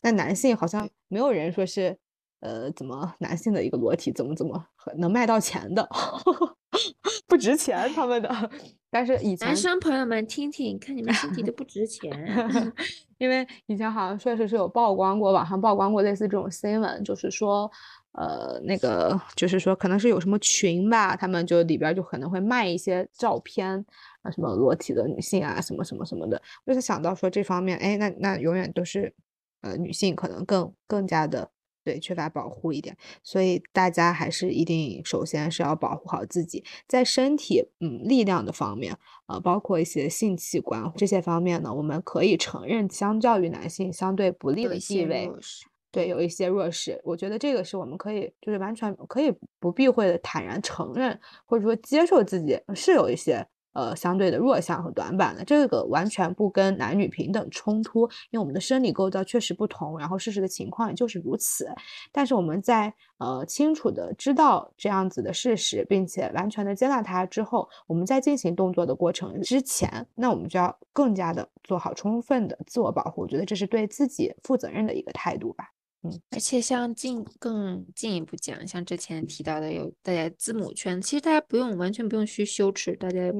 [0.02, 1.98] 那男性好像没有人说是，
[2.40, 4.66] 呃，怎么男性的一个裸体怎么怎么
[4.96, 5.88] 能卖到钱的，
[7.26, 8.50] 不值钱他们的。
[8.90, 12.12] 但是以前男生朋友们听听，看你们身体都 不值钱，
[13.18, 17.70] 因为以前好像确实是有曝光过，网上曝光过类似这种新闻，就是说。
[18.16, 23.84] 呃，那个就是说，可能是有什么群吧，他们就里边就可能会卖一些照片
[24.22, 26.40] 啊，什么裸体的女性啊，什么什么什么的。
[26.64, 29.12] 就是想到说这方面，哎，那那永远都是，
[29.62, 31.50] 呃，女性可能更更加的
[31.84, 45.30] 对缺乏保护一点，所以大家还是一定首先是要保护好自己，在身体嗯力量的方面，呃，包括一些性器官这些方面呢，我们可以承认，相较于男性相对不利的地位。
[45.92, 61.68] 对，有一些弱势，我觉得这个是我们可以，就是完全可以不避讳的坦然承认，或者说接受自己是有一些呃相对的弱项和短板的，这个完全不跟男女平等冲突，因为我们的生理构造确实不同，然后事实的情况也就是如此。
[62.10, 75.73] 但是我们在呃清楚的知道这样子的事实，并且完全的接纳它之后，我们在进行动作的过程之前，那我们就要更加的做好充分的自我保护，我觉得这是对自己负责任的一个态度吧。
[76.30, 83.32] 而且像进更进一步讲，像之前提到的有大家字母圈，其实大家不用完全不用去羞耻，大家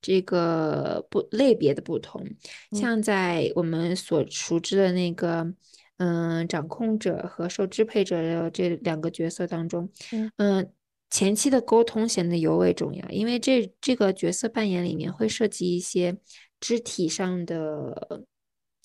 [0.00, 2.24] 这个不类别的不同，
[2.72, 5.54] 像在我们所熟知的那个
[5.96, 9.88] 嗯掌控者和受支配者的这两个角色当中，
[10.36, 10.70] 嗯
[11.10, 16.16] 前期的沟通显得尤为重要，因为这这个角色扮演里面会涉及一些
[16.58, 18.24] 肢体上的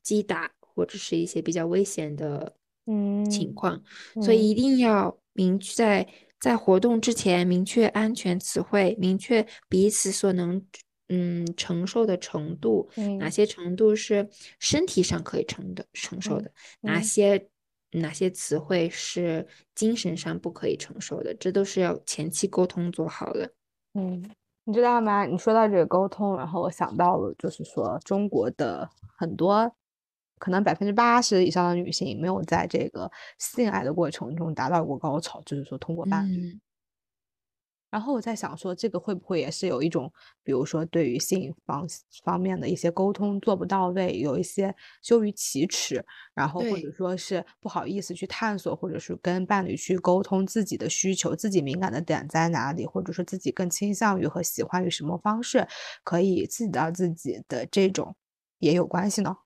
[0.04, 2.56] 击打或者是一些比较危险的。
[2.88, 3.84] 嗯，情况，
[4.24, 6.08] 所以一定要明确在
[6.40, 10.66] 在活动之前明确安全词汇，明确彼此所能
[11.10, 14.30] 嗯承受的程度，哪些程度是
[14.60, 16.50] 身体上可以承的承受的，
[16.82, 17.50] 哪些
[17.92, 23.52] 哪些词汇是精神上不可以承受的，这都是要前期沟通做好的。
[23.96, 24.24] 嗯，
[24.64, 25.26] 你知道吗？
[25.26, 29.70] 你说到这个沟通，然后我想到了，就是说中国的很多。
[30.40, 36.58] 可能百分之八十以上的女性没有在这个性爱的过程中达到过高潮，就是说通过伴侣。
[37.90, 40.12] 然后我在想说，这个会不会也是有一种，
[40.44, 41.88] 比如说对于性方
[42.22, 55.66] 方面的一些沟通做不到位，有一些羞于启齿，然后或者说是不好意思去探索，或者是跟伴侣去沟通自己的需求，自己敏感的点在哪里，或者说自己更倾向于和喜欢于什么方式，
[56.04, 58.14] 可以刺激到自己的这种
[58.60, 59.38] 也有关系呢？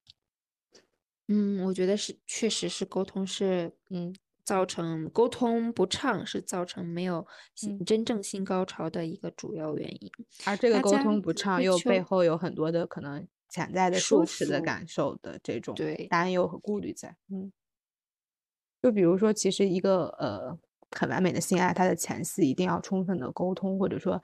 [1.28, 4.14] 嗯，我觉得是，确实是沟通是，嗯，
[4.44, 10.12] 造成沟通不畅是造成没有性真正性高潮的一个主要原因。
[10.46, 17.16] 而这个沟通不畅又背后有很多的可能潜在的舒适的感受的这种对担忧和顾虑在。
[17.30, 17.52] 嗯，
[18.82, 20.58] 就比如说，其实一个呃
[20.92, 24.22] 很完美的性爱，它的前戏一定要充分的沟通，或者说。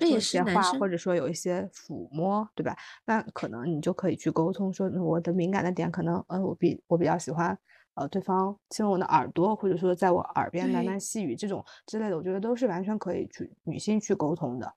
[0.00, 2.76] 说一些话，或者说有一些抚摸，对吧？
[3.04, 7.56] 那可能你就可以去沟通，说我的敏感的点，可能，呃，我比我比较喜欢，
[7.94, 14.74] 呃，对方亲吻我的耳朵，或者说在我耳边喃喃细语这种之类的，我觉得都是完全可以去女性去沟通的。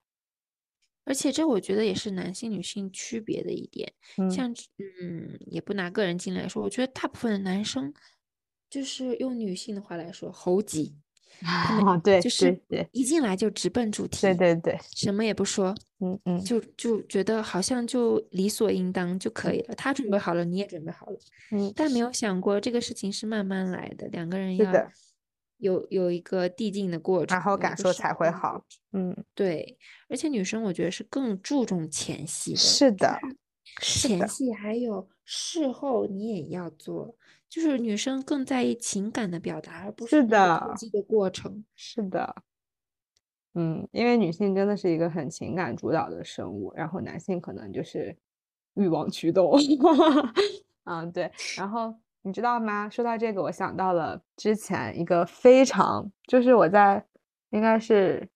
[1.07, 3.93] 而且这我觉得也是男性女性区别的一点，
[4.31, 7.93] 像嗯，也不拿个人经历来说，我觉得大部分的男生
[8.71, 10.97] 就是用女性的话来说，猴急。
[11.41, 19.75] 啊，对，就是对，一进来就直奔主题，对对对，什么也不说，嗯嗯，就就觉得好像就理所应当就可以了。
[19.75, 21.17] 他准备好了，你也准备好了，
[21.51, 24.71] 嗯，但没有想过这个事情是慢慢来的，两个人要
[25.57, 28.63] 有有一个递进的过程，然后感受才会好，
[28.93, 29.77] 嗯，对。
[30.09, 33.19] 而且女生我觉得是更注重前戏的，是的，
[33.81, 37.15] 前，戏还有事后你也要做，
[37.55, 41.63] 就是女生更在意情感的表达，而不是的，击的过程。
[41.73, 42.35] 是的。
[43.53, 48.13] 嗯，因为女性真的是一个很情感主导的生物，然后男性可能就是
[48.73, 49.57] 欲望驱动。
[50.83, 51.31] 嗯，对。
[51.55, 52.89] 然后你知道吗？
[52.89, 57.05] 说到这个，我想到了之前一个非常，就是我在
[57.51, 58.27] 应该是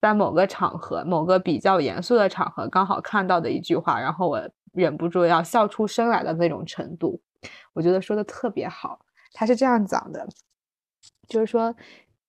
[0.00, 7.20] 在某个场合，某个比较严肃的场合，刚好看到的一句话，然后我忍不住要笑出声来的那种程度。
[7.72, 10.28] 我觉得说的特别好，他是这样讲的，
[11.28, 11.74] 就是说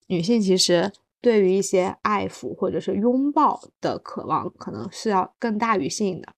[0.08, 0.92] 女性其实。
[1.20, 6.36] 对于一些爱抚或者是拥抱的渴望，可能是要更大于性的。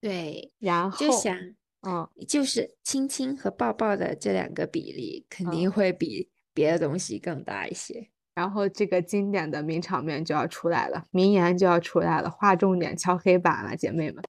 [0.00, 1.34] 对，然后就想，
[1.82, 8.08] 嗯，就是亲亲和抱抱的这两个比例，肯嗯定会比别的东西更大一些。
[8.34, 14.22] 然后这个经典的名场面就要出来了，名言就要出来了，划重点敲黑板了，姐妹们。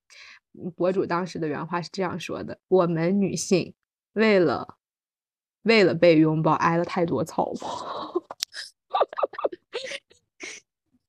[0.54, 3.74] 嗯博主当时的原话是这样说的：“我们女性
[4.14, 4.78] 为了
[5.64, 7.52] 为了被拥抱，挨了太多操。”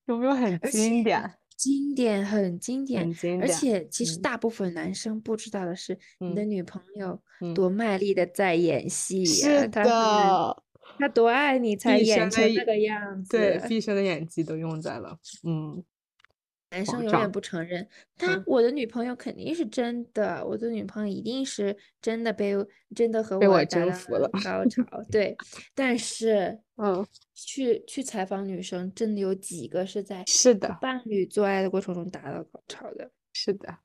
[0.06, 1.34] 有没有很经典？
[1.56, 9.94] 经典很经典，而很经典且其实嗯大部分男生不知道的是，你的嗯女朋友嗯多卖力的在演戏是呀，她可能
[10.28, 10.62] 的，
[10.98, 13.68] 她多爱你才演成那个样对，子。
[13.68, 15.82] 毕生的演技都用在了，嗯，
[16.74, 17.86] 男生永远不承认，
[18.18, 22.52] 他嗯我的女朋友肯定是真的，我的女朋友一定是真的被
[22.96, 25.36] 真的和被我我征服了高潮，对。
[25.74, 33.08] 但是嗯，去去采访女生，真的有几个是在是的，伴侣做爱的过程中达到高潮的？
[33.32, 33.78] 是的，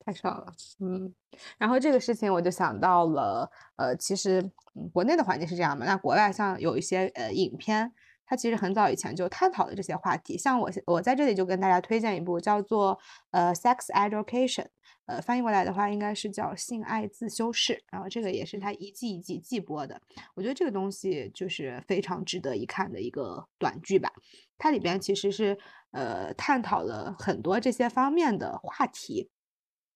[0.00, 1.14] 太少了，嗯。
[1.56, 4.42] 然后这个事情我就想到了，呃，其实
[4.74, 7.90] 嗯国内的环境是这样嘛，那国外像有一些呃影片，
[8.28, 10.36] 它其实很早以前就探讨了这些话题。
[10.36, 12.98] 像我现我在这里就跟大家推荐一部叫做
[13.30, 14.64] 呃《Sex Education》，
[15.06, 19.98] 呃，翻译过来的话应该是叫《性爱自修室》，然后这个也是他一季一季季播的。
[20.34, 24.12] 我觉得这个东西就是非常值得一看的一个短剧吧。
[24.58, 25.58] 它里边其实是
[25.92, 29.30] 呃探讨了很多这些方面的话题。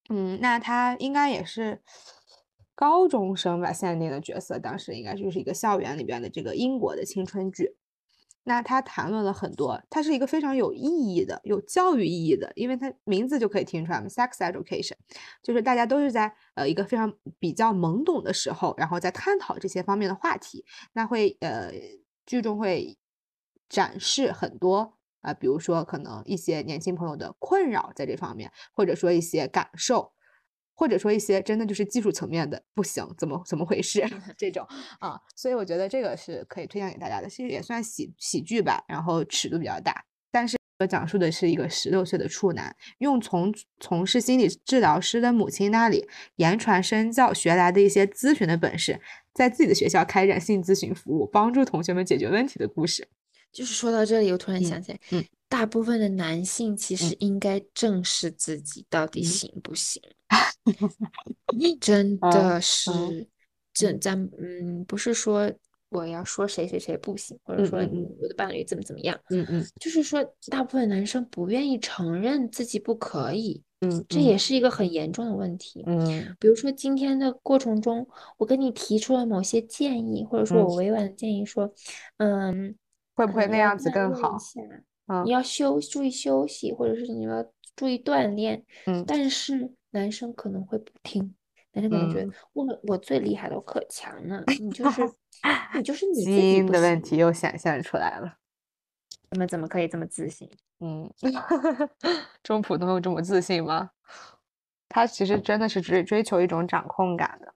[0.08, 1.82] 嗯，那他应该也是
[2.74, 7.76] 高中生吧，限定的角色，当时应该就是一个校园里边的这个英国的青春剧。
[8.44, 14.94] 那他谈论了很多，它是一个非常有意义的、有教育意义的，因为它名字就可以听出来嘛，sex education，
[15.42, 20.64] 就是大家都是在呃一个非常比较懵懂的时候，然后在探讨这些方面的话题。
[20.92, 21.72] 那会呃
[22.26, 22.98] 剧中会
[23.68, 30.12] 展示很多啊、比如说可能一些年轻朋友的困扰在这方面，或者说一些感受。
[30.74, 34.04] 或者说一些真的就是技术层面的不行，怎么怎么回事
[34.36, 34.66] 这种。
[35.00, 40.56] 啊，所以我觉得这个是可以推荐给大家的，其实也算喜喜剧吧，然后尺度比较大，但是
[40.90, 49.00] 讲述的是一个十六岁的处男，用从从事心理治疗师的母亲那里言传身教学来的一些咨询的本事，
[49.32, 53.06] 在自己的学校开展性咨询服务，帮助同学们解决问题的故事。
[53.52, 60.02] 就是说到这里，我突然嗯想起来，嗯大部分的男性其实嗯应该正视自己到底嗯行不行，
[61.78, 63.28] 真嗯的嗯是，
[63.74, 65.52] 这咱嗯不是说
[65.90, 75.84] 我要说谁谁谁不行，或者说我的伴侣怎么怎么样，嗯嗯就是说大部分男生不愿意承认自己不可以，嗯，这也是一个很严重的问题。
[75.86, 81.70] 嗯比如说今天的过程中，我跟你提出了某些建议，或者说嗯我委婉的建议说，
[82.16, 82.74] 嗯。
[83.14, 84.38] 会不会那样子更好？
[85.24, 87.44] 你要休注意休息，或者是你要
[87.76, 88.64] 注意锻炼。
[88.86, 91.34] 嗯但是男生可能会不听，
[91.72, 95.02] 男生可能觉得嗯我我最厉害了，我可强了， 你就是
[95.74, 98.36] 你就是你自基因的问题又显现出来了。
[99.30, 100.50] 你们怎么可以这么自信？
[100.80, 101.10] 嗯，
[102.42, 103.90] 中普通有这么自信吗？
[104.88, 107.54] 他其实真的是追追求一种掌控感的。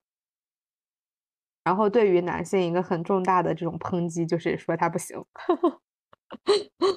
[1.65, 5.23] 然后对于男性一个很重大的这种抨击，就是说他不行。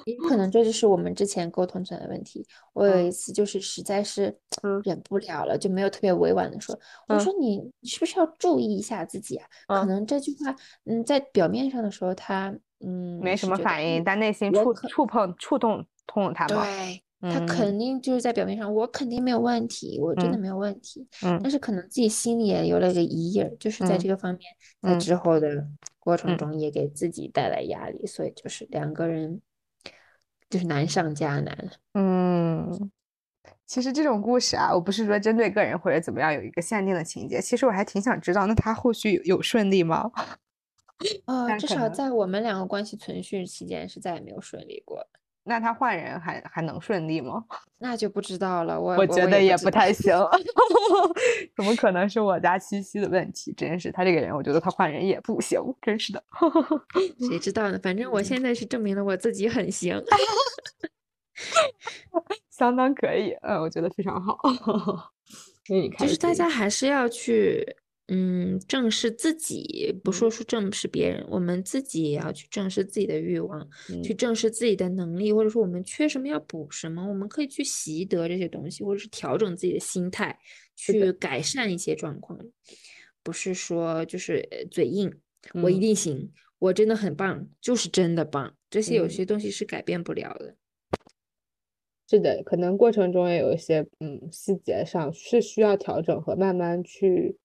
[0.04, 2.46] 也有可能这就是我们之前沟通出来的问题。
[2.72, 6.78] 我有嗯一次就是实在是嗯忍不了了，就没有特别委婉的说，
[7.08, 9.46] 我嗯说你你是不是要注意一下自己啊？
[9.66, 10.54] 可嗯能这句话，
[10.84, 16.64] 嗯，在表面上的时候，他嗯没什么反应，嗯但内心触触碰触动痛了他吗？
[16.64, 21.06] 对，他嗯肯定就是在表面上，我肯定没有问题，我真的嗯没有问题。
[21.22, 24.40] 嗯但是可能自己心里也有了个疑义儿，就是在嗯这个方面，
[24.80, 25.66] 在嗯之后的
[25.98, 29.42] 过程嗯中也给自己带来压力，所以就是两个人
[30.48, 31.70] 就是难上加难。
[31.92, 32.90] 嗯，
[33.66, 40.10] 其实这种故事啊，我不是说针对个人或者怎么样有一个限定的情节，其实我还挺想知道，那他后续有有顺利吗？
[41.26, 45.19] 呃，至少在我们两个关系存续期间是再也没有顺利过了。
[45.42, 47.44] 那他换人还还能顺利吗？
[47.78, 48.78] 那就不知道了。
[48.78, 50.14] 我我觉得也不太行，
[51.56, 53.52] 怎么可能是我家七夕的问题？
[53.56, 56.22] 真是他这个人，我觉得他换人也不行，真是的。
[57.28, 57.80] 谁知道呢？
[57.82, 60.00] 反正我现在是证明了我自己很行，
[62.50, 63.30] 相当可以。
[63.42, 64.38] 嗯，我觉得非常好。
[65.98, 67.76] 就是大家还是要去。
[68.12, 73.68] 嗯，正视自己，不说是正视别人，我们自己也要去正视自己的欲望，
[74.02, 80.36] 去正视自己的能力，或者说我们缺什么要补什么，我们可以去习得这些东西，或者是调整自己的心态，
[80.74, 82.36] 去改善一些状况。
[83.22, 85.14] 不是说就是嘴硬，
[85.62, 88.56] 我一定行，我真的很棒，就是真的棒。
[88.68, 90.56] 这些有些东西是改变不了的。
[92.08, 97.36] 是的，可能过程中也有一些嗯细节上是需要调整和慢慢去。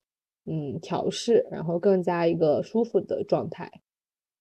[0.45, 3.71] 嗯，调试，然后更加一个舒服的状态，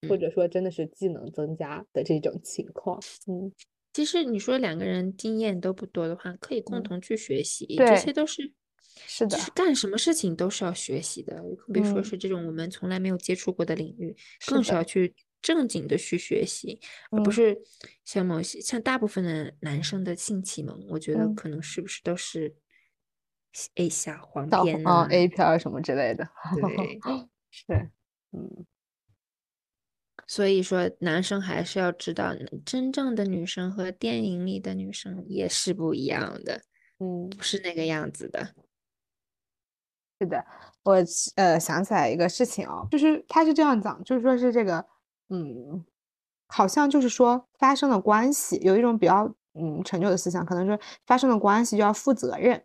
[0.09, 3.01] 或者说真的是技能增加的这种情况。
[3.27, 3.51] 嗯，
[3.95, 8.53] 其实你说两个人经验都不多的话，可以共同去学习，这些都是
[9.07, 11.43] 是的，就是干什么事情都是要学习的，
[11.73, 12.19] 别说是。
[12.19, 14.15] 这种我们从来没有接触过的领域，
[14.47, 14.85] 更是要。
[14.85, 16.81] 去正经的去学习，
[17.11, 17.59] 而不是
[18.05, 22.55] 像某些像大部分的男生的性启蒙，我觉得可能是不是都是。
[23.77, 27.01] A 下黄片啊，A 片什么之类的，对，
[27.51, 27.91] 是，
[28.33, 28.67] 嗯，
[30.27, 32.33] 所以说男生还是要知道，
[32.65, 36.63] 真正的女生和电影里的女生也是不一样的，
[36.99, 38.55] 嗯，不是那个样子的。
[40.21, 40.45] 是的，
[40.83, 40.97] 我
[41.37, 44.85] 呃想起来一个事情哦，就是他是这样讲，就是说是这个，
[45.29, 45.85] 嗯，
[46.49, 52.65] 好像就是说发生了关系，有一种比较嗯陈旧的思想，可能说发生了关系就要负责任。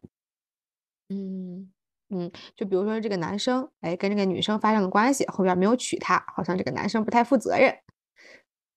[1.09, 1.69] 嗯
[2.09, 7.75] 嗯，就比如说这个男生，哎，跟这个女生发生了关系，后边没有娶她，好像这个男生不太负责任。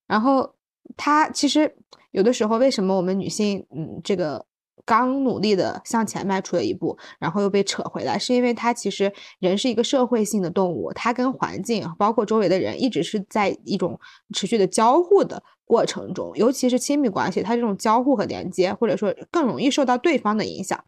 [0.07, 0.55] 然后
[0.97, 1.77] 他其实
[2.11, 4.47] 有的时候，为什么我们女性，嗯，这个。
[4.85, 14.01] 刚努力的向前迈出了一步，然后又被扯回来，是因为他其实人是一个社会性的动物，他跟环境包括周围的人一直是在一种
[14.35, 15.41] 持续的交互的
[15.73, 20.79] 过程中，尤其是亲密关系，它这种交互和连接，或者说更容易受到对方的影响。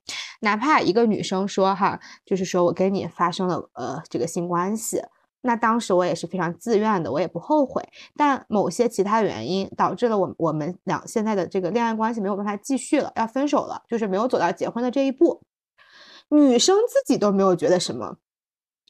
[0.40, 5.00] 哪怕一个女生说哈，就是说我跟你发生了呃这个性关系。
[5.40, 7.82] 那当时我也是非常自愿的，我也不后悔。
[8.14, 15.40] 但某些其他原因导致了我我们俩现在的这个恋爱关系没有办法继续了，要分手了，就是没有走到结婚的这一步。
[16.28, 18.16] 女生自己都没有觉得什么，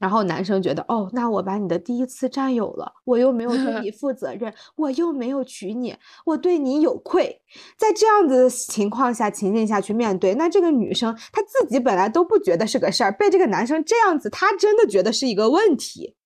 [0.00, 7.40] 然后男生觉得哦，那我把你的第一次占有了，我又没有对你 负责任，我又没有娶你，我对你有愧。
[7.78, 16.16] 在这样子的情况下情境下去面对，那这个女生她自己本来都不觉得是个事儿，被这个男生这样子，她真的觉得是一个问题。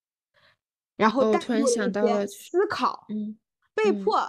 [0.97, 3.37] 然后，我突然想到了思考，嗯，
[3.73, 4.19] 被迫，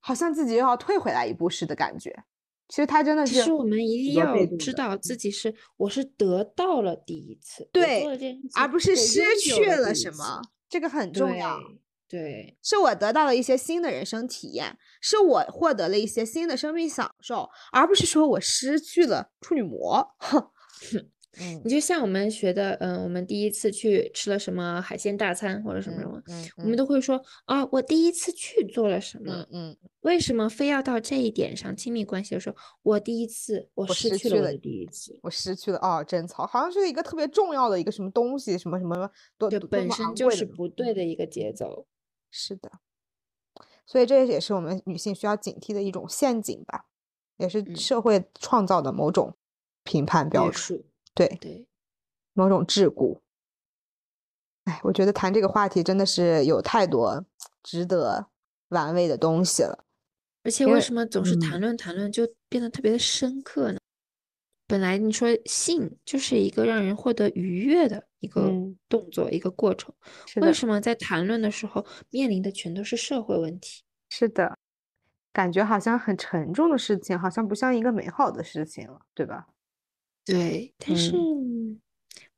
[0.00, 2.24] 好像自己又要退回来一步似的感觉。
[2.68, 8.04] 其实他真的是，其实我们一定要知道自己是，我是得到了第一次，对，
[8.54, 11.58] 而不是失去了什么，这个很重要。
[12.08, 20.06] 对，是我得到了一些新的人生体验，是我获得了一些新的生命享受，而不是说我失去了处女膜。
[21.36, 21.62] 哼。
[21.64, 26.22] 你就像我们学的，嗯，我们第一次去吃了什么海鲜大餐或者什么什么，
[26.58, 26.84] 我们都。
[26.84, 31.74] 会说啊，我第一次去做了什么，嗯，为什么非要到这一点上？
[31.74, 35.30] 亲密关系的时候，我第一次我失去了我第一次，我。
[35.30, 41.14] 失去了哦，贞操，好像是一个特别重要的一个什么东西，什么什么多，就本身就是不对的一。
[41.14, 41.86] 个节奏，
[42.28, 42.68] 是的，
[43.86, 46.86] 所以这也是我们女性需要警惕的一种陷阱吧，
[47.36, 49.36] 也是社会创造的某种
[49.84, 50.82] 评判标准。
[51.14, 51.68] 对对，
[52.32, 53.20] 某种桎梏。
[54.64, 57.24] 哎，我觉得谈这个话题真的是有太多
[57.62, 58.28] 值得
[58.68, 59.84] 玩味的东西了。
[60.42, 63.78] 而且为什么总是谈论谈论就变得特别的深刻呢？
[64.66, 68.50] 本来你说性就是一个让人获得愉悦的一个
[68.88, 69.94] 动作、一个过程，
[70.36, 73.82] 为什么在谈论的时候面临的全都是社会问题？
[74.08, 74.58] 是的，
[75.32, 79.46] 感觉好像很沉重的事情，好像不像一个美好的事情了，对吧？
[80.24, 81.12] 对，但是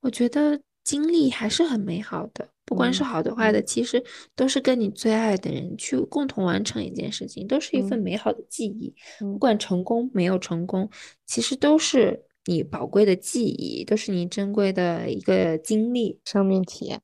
[0.00, 4.02] 我觉得经历还是很美好的，不管是好的坏的，其实
[4.34, 8.94] 都是跟你最爱的人去共同完成一件事情，都是一份美好的记忆。
[9.20, 10.90] 不管成功没有成功，
[11.26, 17.00] 其实都是你宝贵的记忆，都是你珍贵的一个经历、生命体验。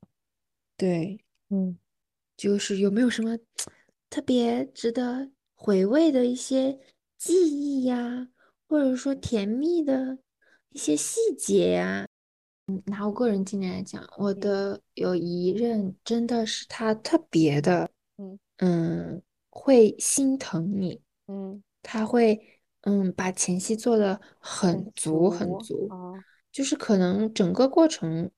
[0.77, 1.21] 对，
[1.51, 1.79] 嗯，
[2.37, 3.39] 就是有没有什么
[4.11, 6.81] 特别值得回味的一些
[7.17, 8.29] 记忆呀，
[8.69, 10.19] 或者说甜蜜的？
[10.73, 12.07] 一些细节呀，
[12.67, 18.39] 嗯，拿我个人经验来讲，我的有一任真的是他特别的，嗯。
[18.59, 19.21] 嗯，
[19.51, 22.41] 会心疼你，嗯，他会
[22.83, 26.15] 嗯把前戏做的很足很足，哦，
[26.53, 28.31] 就是可能整个过程，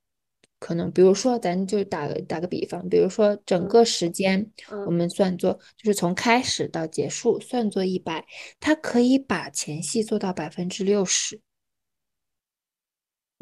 [0.59, 4.51] 可能比如说咱就打个打个比方，比如说整个时间
[4.87, 8.25] 我们算作就是从开始到结束算作一百，
[8.59, 11.39] 他可以把前戏做到百分之六十。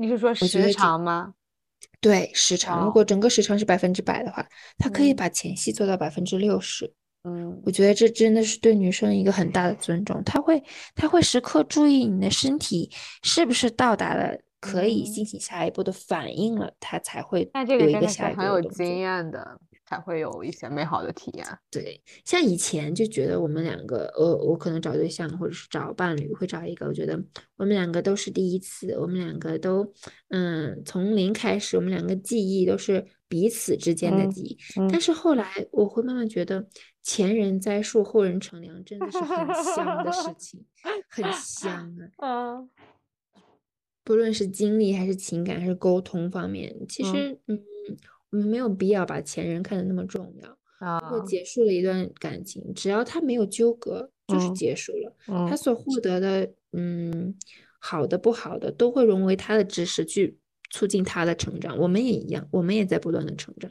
[0.03, 1.33] 你是说时长吗？
[2.01, 2.85] 对，时长。
[2.85, 4.45] 如果整个时长是百分之百的话，
[4.77, 6.93] 他可以把前戏做到百分之六十。
[7.23, 10.21] 嗯，我觉得这真的是对女生一个很大的尊重。
[10.25, 10.61] 他会，
[10.97, 12.91] 他会时刻注意你的身体
[13.23, 19.61] 是不是到达了可以进行下一步的反应了，他才会有一个下一步很有经验的。
[19.93, 21.47] 才会有一些美好的体验。
[21.71, 27.23] 对，像以前就觉得我们两个，呃，我可能找对象或者是找伴侣，会找一个，我觉得
[27.57, 29.93] 我们两个都是第一次，我们两个都，
[30.29, 34.59] 嗯，从零开始，我们两个记忆都是彼此之间的记忆。
[34.91, 36.67] 但是后来我会慢慢觉得，
[37.03, 40.65] 前人栽树，后人乘凉，真的是很香的事情，
[41.11, 42.55] 很香啊。
[42.57, 42.71] 嗯，
[44.03, 47.63] 不论是经历还是情感还是沟通方面，其实，嗯。
[48.39, 50.59] 没有必要把前任看得那么重要。
[51.03, 55.15] 如果结束了一段感情，只要他没有纠葛，就是结束了。
[55.49, 57.37] 他所获得的，嗯，
[57.79, 60.39] 好的不好的，都会融为他的知识，去
[60.71, 61.79] 促进他的成长。
[61.79, 63.71] 我们也一样，我们也在不断的成长。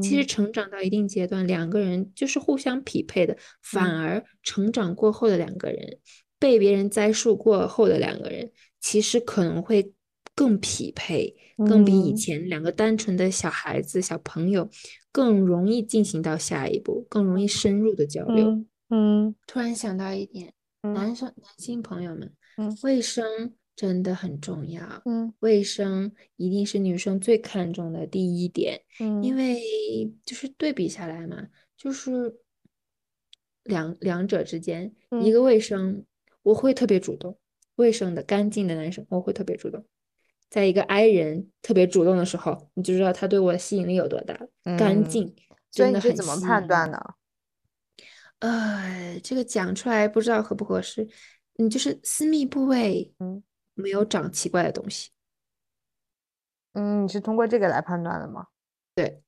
[0.00, 3.36] 其实成长到一定阶段，两个人就是互相匹配的。
[3.62, 5.98] 反而成长过后的两个人，
[6.38, 9.92] 被别人栽树过后的两个人，其实可能会。
[10.42, 14.68] 更匹配，更比以前两个单纯的小孩子、小朋友
[15.12, 18.66] 更容易进行到下一步，更容易深入的交流。
[18.88, 22.34] 嗯，突然想到一点，男生、男性朋友们，
[22.82, 24.82] 卫生真的很重要。
[25.04, 28.80] 嗯，卫生一定是女生最看重的第一点。
[28.98, 29.62] 嗯，因为
[30.24, 32.34] 就是对比下来嘛，就是
[33.62, 36.04] 两两者之间，一个卫生，
[36.42, 37.38] 我会特别主动，
[37.76, 39.86] 卫生的、干净的男生，我会特别主动。
[40.52, 44.38] 在一个 I 人特别主动的时候，你就知道他对我的吸引力有多大。
[44.76, 45.34] 干净，
[45.70, 46.98] 所以你是怎么判断呢？
[48.40, 51.08] 呃，这个讲出来不知道合不合适。
[51.54, 53.42] 你，就是私密部位，嗯，
[53.72, 55.10] 没有长奇怪的东西。
[56.74, 58.48] 嗯，你是通过这个来判断的吗？
[58.94, 59.22] 对。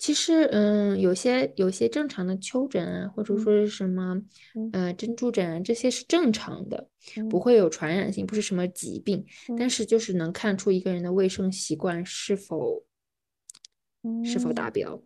[0.00, 4.18] 其实，嗯，有些有些正常的丘疹啊，或者说是什么，
[4.72, 6.88] 呃，珍珠疹啊，这些是正常的，
[7.28, 9.22] 不会有传染性，不是什么疾病。
[9.58, 12.82] 但是就是能看出一个人的卫生习惯是否
[14.24, 14.98] 是否达标。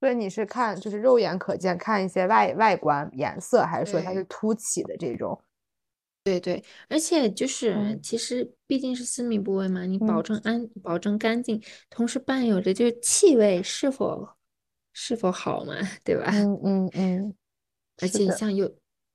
[0.00, 5.40] 所以你是看就是肉眼可见看一些外外观颜色，还是说它是凸起的这种？
[6.22, 14.28] 对对，而且就是其实毕竟是私密部位嘛，你保证安保证干净，同时伴有着就是气味是否
[14.92, 16.30] 是否好嘛，对吧？
[16.30, 17.34] 嗯嗯嗯。
[18.02, 18.70] 而且像有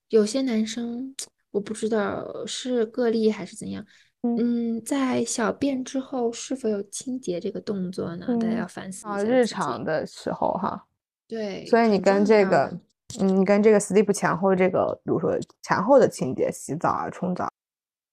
[0.09, 1.15] 有些男生，
[1.51, 3.85] 我不知道是个例还是怎样，
[4.23, 8.25] 嗯，在小便之后是否有清洁这个动作呢？
[8.39, 9.23] 大家要反思一下。
[9.23, 10.87] 日常的时候哈。
[11.27, 11.67] 对。
[11.67, 12.79] 所以你跟这个。
[13.19, 15.31] 嗯，跟这个 sleep 前后这个，比如说
[15.61, 17.49] 前后的清洁、洗澡啊、冲澡，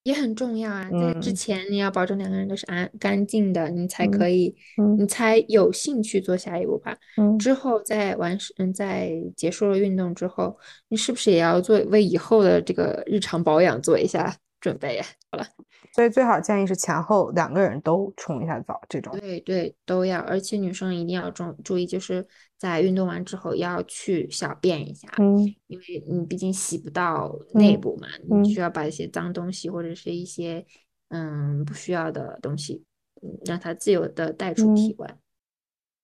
[0.05, 0.88] 也很重要啊。
[0.90, 4.55] 在之前你要保证两个人都是安干净的，你才可以，
[4.99, 6.97] 你才有兴趣做下一步吧。
[7.16, 10.57] 嗯，之后在完，嗯，在结束了运动之后，
[10.88, 15.05] 你是不是也要做为以后的这个日常保养做一下准备呀？
[15.30, 15.47] 好了。
[15.95, 22.26] 所以最好建议是前后两个人都冲一下澡，这种对对都要，而且女生一定要注注意，就是
[22.57, 30.64] 在运动完之后要去小便一下，嗯，因为你毕竟洗不到内部嘛，你需要把一些脏东西或者是一些
[31.09, 32.82] 嗯不需要的东西，
[33.20, 35.18] 嗯，让它自由的带出体外。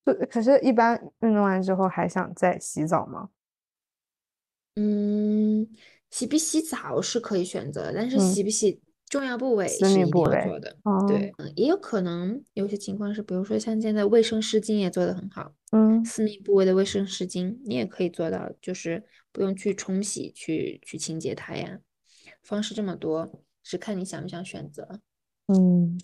[0.04, 3.30] 对，可是，一般运动完之后还想再洗澡吗？
[4.76, 5.66] 嗯，
[6.10, 8.82] 洗不洗澡是可以选择，但是洗不洗。
[9.08, 10.76] 重要部位是一定要做的，
[11.08, 21.78] 对，嗯，也有可能有些情况是，比如说像现在卫生湿巾也做的很好，嗯，私密部位的卫生湿巾你也可以做到，就是不用去冲洗去去清洁它呀，
[22.42, 25.00] 方式这么多，是看你想不想选择，
[25.46, 25.98] 嗯，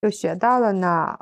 [0.00, 1.16] 又学到了呢，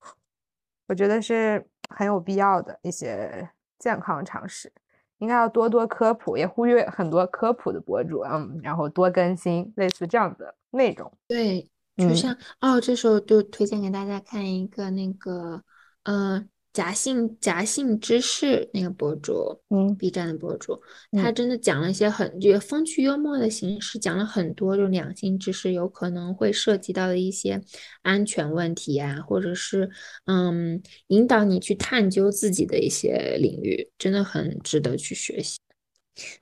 [0.88, 4.72] 我觉得是很有必要的一些健康常识。
[5.18, 11.12] 应该要多多科普，也呼吁很多科普的博主，嗯，然后多更新类似这样的内容。
[11.28, 15.62] 对，就像哦，这时候就推荐给大家看一个那个，
[16.04, 16.48] 嗯。
[16.76, 20.78] 假性假性知识那个博主，嗯，B 站的博主，
[21.12, 27.58] 他真的讲了一些很就风趣幽默的形式，讲了很多这种两性知识有可能会涉及到的一些
[28.02, 29.88] 安全问题啊，或者是
[30.26, 35.56] 嗯引导你去探究自己的一些领域，真的很值得去学习。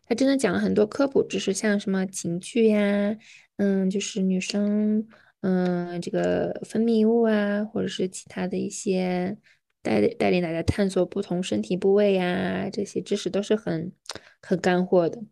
[0.04, 3.16] 他真的讲了很多科普知识，像什么情趣呀，
[3.58, 5.06] 嗯，就是女生，
[5.42, 9.36] 嗯，这个分泌物啊，或者是其他的一些
[9.84, 13.92] 带带领大家探索不同身体部位呀，这些知识都是很
[14.40, 15.22] 很干货的。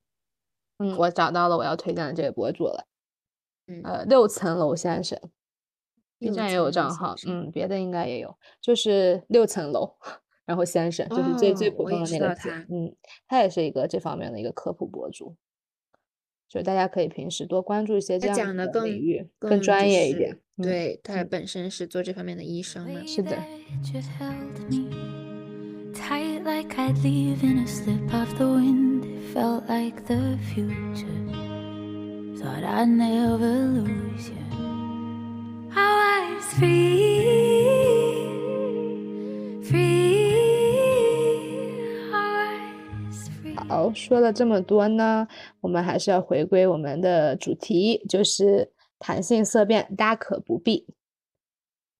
[0.78, 2.86] 嗯，我找到了我要推荐的这个博主了，
[3.66, 5.18] 嗯，呃，六层楼先生
[6.18, 9.96] ，B 六站也有账号，嗯，别的应该也有，就是六层楼，
[10.44, 12.94] 然后先生就是最最普通的那个字，嗯，
[13.26, 15.34] 他也是一个这方面的一个科普博主，
[16.52, 23.00] 就大家可以平时多关注一些这样的讲的更领域，更更专业一点，嗯对，他嗯本身是做这方面的医生嘛。
[23.06, 23.38] 是的
[25.94, 29.04] tight like I'd leave in a slip of the wind.
[29.04, 31.06] It felt like the future.
[32.36, 34.36] Thought I'd never lose you.
[35.70, 37.62] How I was free,
[39.62, 40.11] free.
[43.72, 45.26] 好，说了这么多呢，
[45.62, 50.86] 我们还是要回归我们的主题，就是弹性色变，大可不必。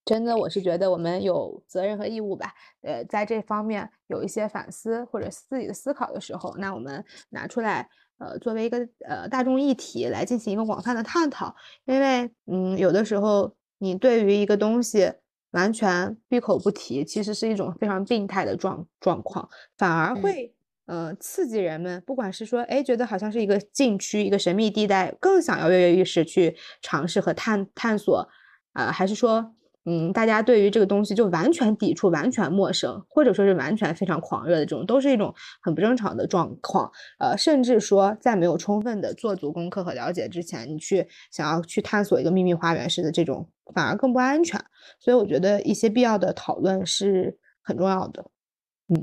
[0.04, 2.52] 真的，我是觉得我们有责任和义务吧，
[2.82, 11.56] 呃，在这方面有一些反思或者自己的思考的时候，那我们拿出来，呃，作为一个呃大众议题来进行一个广泛的探讨。
[11.86, 15.10] 因为，嗯，有的时候你对于一个东西
[15.52, 19.48] 完全闭口不提，其实是一种非常病态的状状况，
[19.78, 20.54] 反而嗯会
[20.86, 28.28] 呃刺激人们，不管是说，哎，觉得好像是一个禁区、一个神秘地带，更想要跃跃欲试去尝试和探探索，
[28.72, 29.54] 啊、还是说，
[29.84, 36.90] 嗯，大家对于这个东西就完全抵触、完全陌生，或者说是完全非常狂热的这种，都是一种很不正常的状况。
[37.18, 44.64] 呃，甚至说在没有充分的做足功课和了解之前，你去想要去探索一个秘密花园式的这种，反而更不安全。
[45.00, 48.26] 所以我觉得一些必要的讨论是很重要的。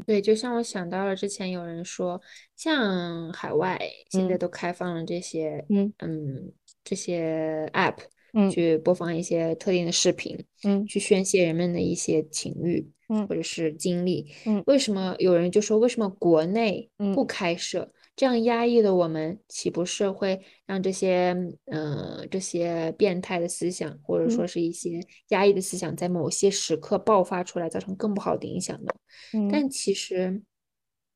[0.05, 2.21] 对，就像我想到了之前有人说，
[2.55, 4.39] 像海外现在嗯。
[4.39, 5.91] 都开放了这些，嗯。
[5.99, 6.51] 嗯，
[6.83, 7.97] 这些 app
[8.33, 8.49] 嗯。
[8.51, 10.85] 去播放一些特定的视频，嗯。
[10.85, 13.27] 去宣泄人们的一些情欲嗯。
[13.27, 14.31] 或者是经历。
[14.45, 14.63] 嗯。
[14.67, 17.13] 为什么有人就说，为什么国内嗯。
[17.13, 17.91] 不开设？
[18.19, 21.33] 这样压抑的我们，岂不是会让这些
[21.67, 24.99] 呃这些变态的思想，或者嗯说是一些
[25.29, 28.91] 压抑的思想，在某些时刻爆发出来，造成更不好的影响呢？
[29.31, 30.41] 嗯但其实，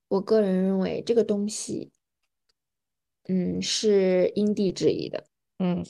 [0.07, 1.91] 我个人认为这个东西，
[3.27, 5.25] 嗯，是因地制宜的，
[5.59, 5.85] 嗯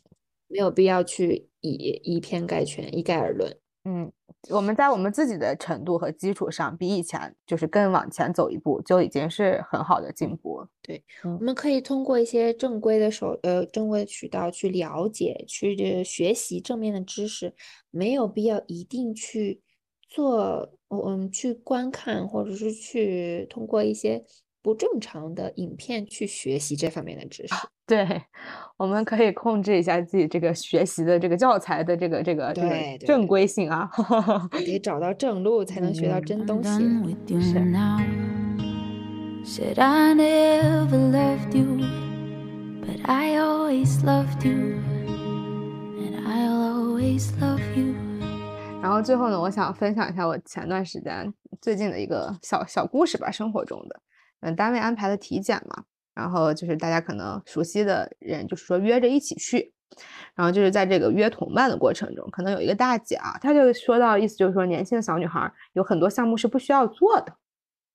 [0.47, 3.55] 没有必要去以以偏概全、一概而论。
[3.86, 4.09] 嗯，
[4.49, 10.67] 我们在我们自己的程度和基础上，比以前就是更往前走一步，就已经是很好的进步了。
[10.81, 17.53] 对，嗯我们可以通过一些正规的手，呃，正规的渠道去了解、去学习正面的知识，
[17.91, 19.61] 没有必要一定去
[20.07, 24.23] 做，嗯，去观看或者是去通过一些
[24.64, 27.53] 不正常的影片去学习这方面的知识。
[27.86, 28.24] 对，
[28.78, 33.91] 我们可以控制一下自己这个学习的这个教材的这个这个这个正规性啊。
[34.57, 36.70] 你得找到正路，才能学到嗯真东西。
[36.70, 37.66] done with you Sure.
[37.66, 37.99] now.
[39.45, 41.86] Said I never loved you,
[42.80, 44.80] but I always loved you,
[45.99, 47.93] and I'll always love you.
[48.82, 53.99] 然后最后呢，我想分享一下我前段时间最近的一个小小故事吧，生活中的。
[54.43, 55.83] 嗯，单位安排的体检嘛，
[56.13, 59.73] 然后就是大家可能熟悉的人，就是说约着一起去。
[60.33, 67.35] 然后就是在这个约同伴的过程中，可能有一个大姐啊，她就说到，意思就是说，年轻的小女孩儿有很多项目是不需要做的，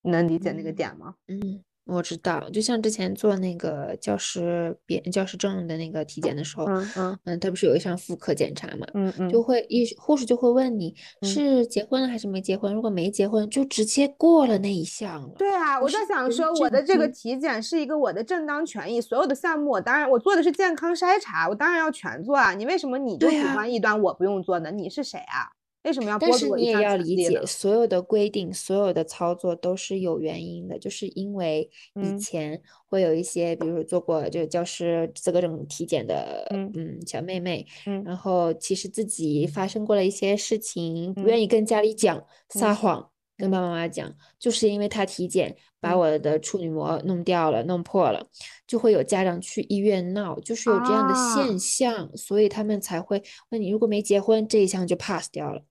[0.02, 1.14] 你能理解那个嗯点吗？
[1.26, 15.30] 嗯，我知道，就像之前做那个教师编教师证的那个体检的时候，嗯嗯嗯，他不是有一项妇科检查嘛，嗯嗯，就会医护士就会问你嗯是结婚了还是没结婚，如果没结婚，就直接过了那一项了。
[15.38, 22.52] 对啊，我在想说，我的这个体检是一个我的正当权益，所有的项目我当然我做的是健康筛查，我当然要全做啊。
[22.52, 24.70] 你为什么你就喜欢一端，我不用做呢？
[24.70, 25.57] 你是谁啊？
[25.88, 27.40] 为什么要但是你也要理解？
[27.46, 31.62] 所有的规定、所有的操作都是有原因的，就是因为
[31.94, 32.18] 以嗯。
[32.18, 36.70] 前会有一些，比如说做过就教师资格证体检的，嗯。
[36.74, 38.04] 嗯，小妹妹，嗯。
[38.04, 41.24] 然后其实自己发生过了一些事情，不嗯。
[41.24, 42.76] 愿意跟家里讲，撒嗯。
[42.76, 45.98] 谎，跟爸爸妈妈讲，就是因为他体检把嗯。
[45.98, 48.26] 我的处女膜弄掉了、弄破了，
[48.66, 51.34] 就会有家长去医院闹，就是有这样的啊。
[51.34, 55.62] 现象，所以他们才会问你，如果没结婚，这一项就 pass 掉了。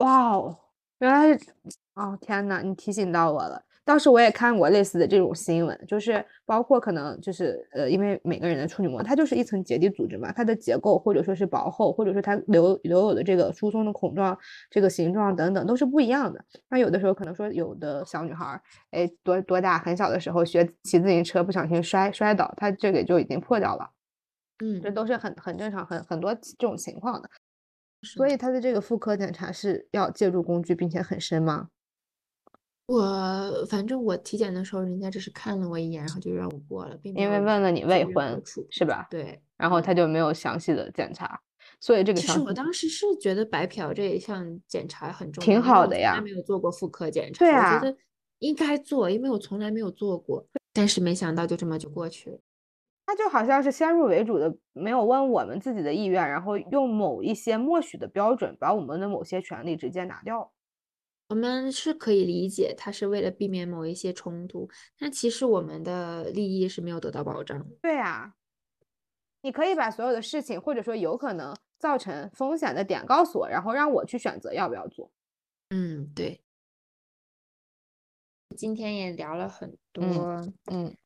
[0.00, 0.56] 哇哦，
[1.00, 1.52] 原来是，
[1.94, 3.62] 哦天呐，你提醒到我了。
[3.84, 14.38] 当时我也看过类似的这种新闻，就是包括可能就是呃，因为每个人的处女膜它就是一层结缔组织嘛，它的结构或者说是薄厚，或者说它留留有的这个疏松的孔状
[14.70, 16.42] 这个形状等等都是不一样的。
[16.70, 23.90] 那有的时候可能说有的小女孩儿，哎，多多大很小的时候学骑自行车不小心摔摔倒，她这个就已经破掉了。
[24.62, 27.28] 嗯，这都是很很正常，很很多这种情况的。
[28.02, 31.68] 所以他的这个妇科检查是要借助工具，并且很深吗？
[32.86, 39.06] 我反正我体检的时候，人家只是看了我一眼，然后就让我过了，并因为问了你未婚是吧？
[39.10, 41.40] 对，然后他就没有详细的检查，
[41.80, 47.96] 所以这个其实我当时是觉得白嫖这一项检查很重要，挺好的呀没有做过妇科检查，对啊我觉得
[48.40, 52.38] 应该做，因为我从来没有做过，但是没想到就这么就过去了。
[53.10, 60.52] 他就好像是先入为主的，没有问我们自己的意愿，然后用某一些默许的标准把我们的某些权利直接拿掉。
[61.28, 67.66] 我们是可以理解，他是为了避免某一些冲突，但其实我们的利益是没有得到保障。
[67.82, 68.34] 对啊，
[69.42, 75.10] 你可以把所有的事情，或者说有可能造成风险的点告诉我，然后让我去选择要不要做。
[75.70, 76.40] 嗯，对。
[78.56, 80.96] 今天也聊了很多，嗯嗯，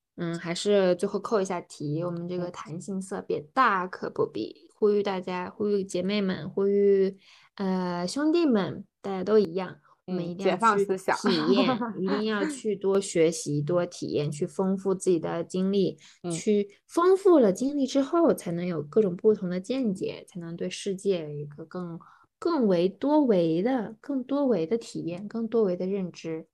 [0.40, 7.16] 还是最后扣一下题，我们这个弹性色变大可不必，呼吁大家，呼吁姐妹们，呼吁
[7.56, 21.98] 呃兄弟们，大家都一样，我们一定要去体验， 一定要去多学习、多体验，去丰富自己的经历，嗯去丰富了经历之后，才能有各种不同的见解，才能对世界有一个更
[22.38, 26.46] 更为多维的、更多维的体验，更多维的认知。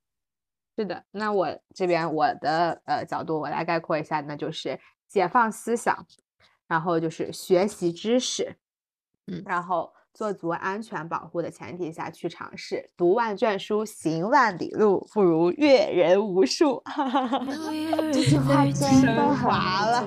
[0.81, 6.07] 是的，那我这边我的呃角度，我来概括一下，那就是解放思想，
[6.67, 8.57] 然后就是学习知识，
[9.27, 12.91] 嗯然后做足安全保护的前提下去尝试。
[12.97, 16.83] 读万卷书，行万里路，不如阅人无数。
[18.13, 20.07] 这句话真的华了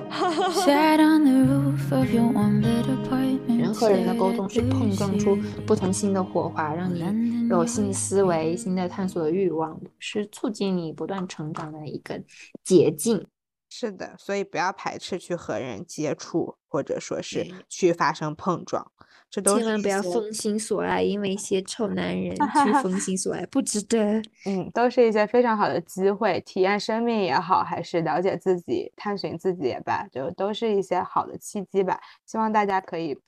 [0.52, 3.58] Sat on the roof of your one bed apartment.
[3.58, 5.36] 人和人的沟通是碰撞出
[5.66, 12.22] 不同新的火花，让你有新的思维、新的探索的欲望，是促进你不断成长的一个
[12.62, 13.26] 捷径。
[13.68, 18.92] 是的，所以不要排斥去和人接触，或者说是去发生碰撞，
[19.30, 24.22] 这都千万不要封心所爱，因为一些臭男人 去封心所爱，不值得。
[24.46, 31.98] 嗯，都是一些非常好的机会，体验生命也好，还是了解自己、探寻自己也罢，就都是一些好的契机吧。
[32.24, 33.18] 希望大家可以，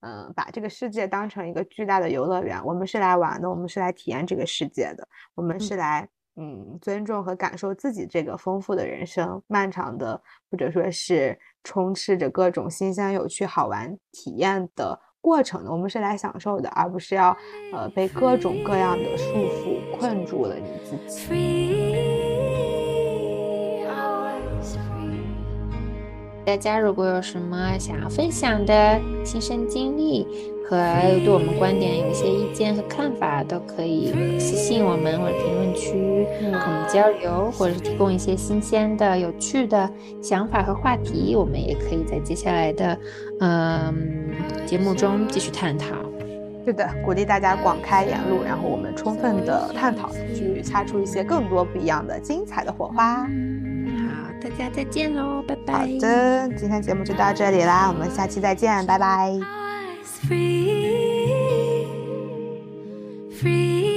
[0.00, 2.64] 嗯、把这个世界当成一个巨大的游乐园。
[2.64, 15.72] 我们是来玩的，我们是来体验这个世界的，我们是来，嗯，尊重和感受自己这个丰富的人生，漫长的，或者说是充斥着各种新鲜、有趣、好玩体验的过程呢。
[15.72, 17.36] 我们是来享受的，而不是要，
[17.72, 19.24] 呃，被各种各样的束
[19.58, 22.25] 缚困住了你自己。
[26.46, 30.24] 大家如果有什么想要分享的亲身经历
[30.64, 30.76] 和
[31.24, 39.90] 对我们观点有一些意见和看法，都可以私信我们或者评论区跟我们交流，或者是提供一些新鲜的、有趣的
[40.22, 42.96] 想法和话题，我们也可以在接下来的
[43.40, 44.30] 嗯
[44.64, 45.96] 节目中继续探讨。
[46.64, 53.28] 是的，鼓励大家广开言路，然后我们充分的探讨，去擦出一些更多不一样的精彩的火花。
[54.42, 55.74] 大家再见喽，拜拜。
[55.74, 59.32] 好的，今天节目就到这里啦，我们下期再见，拜拜。
[63.38, 63.95] free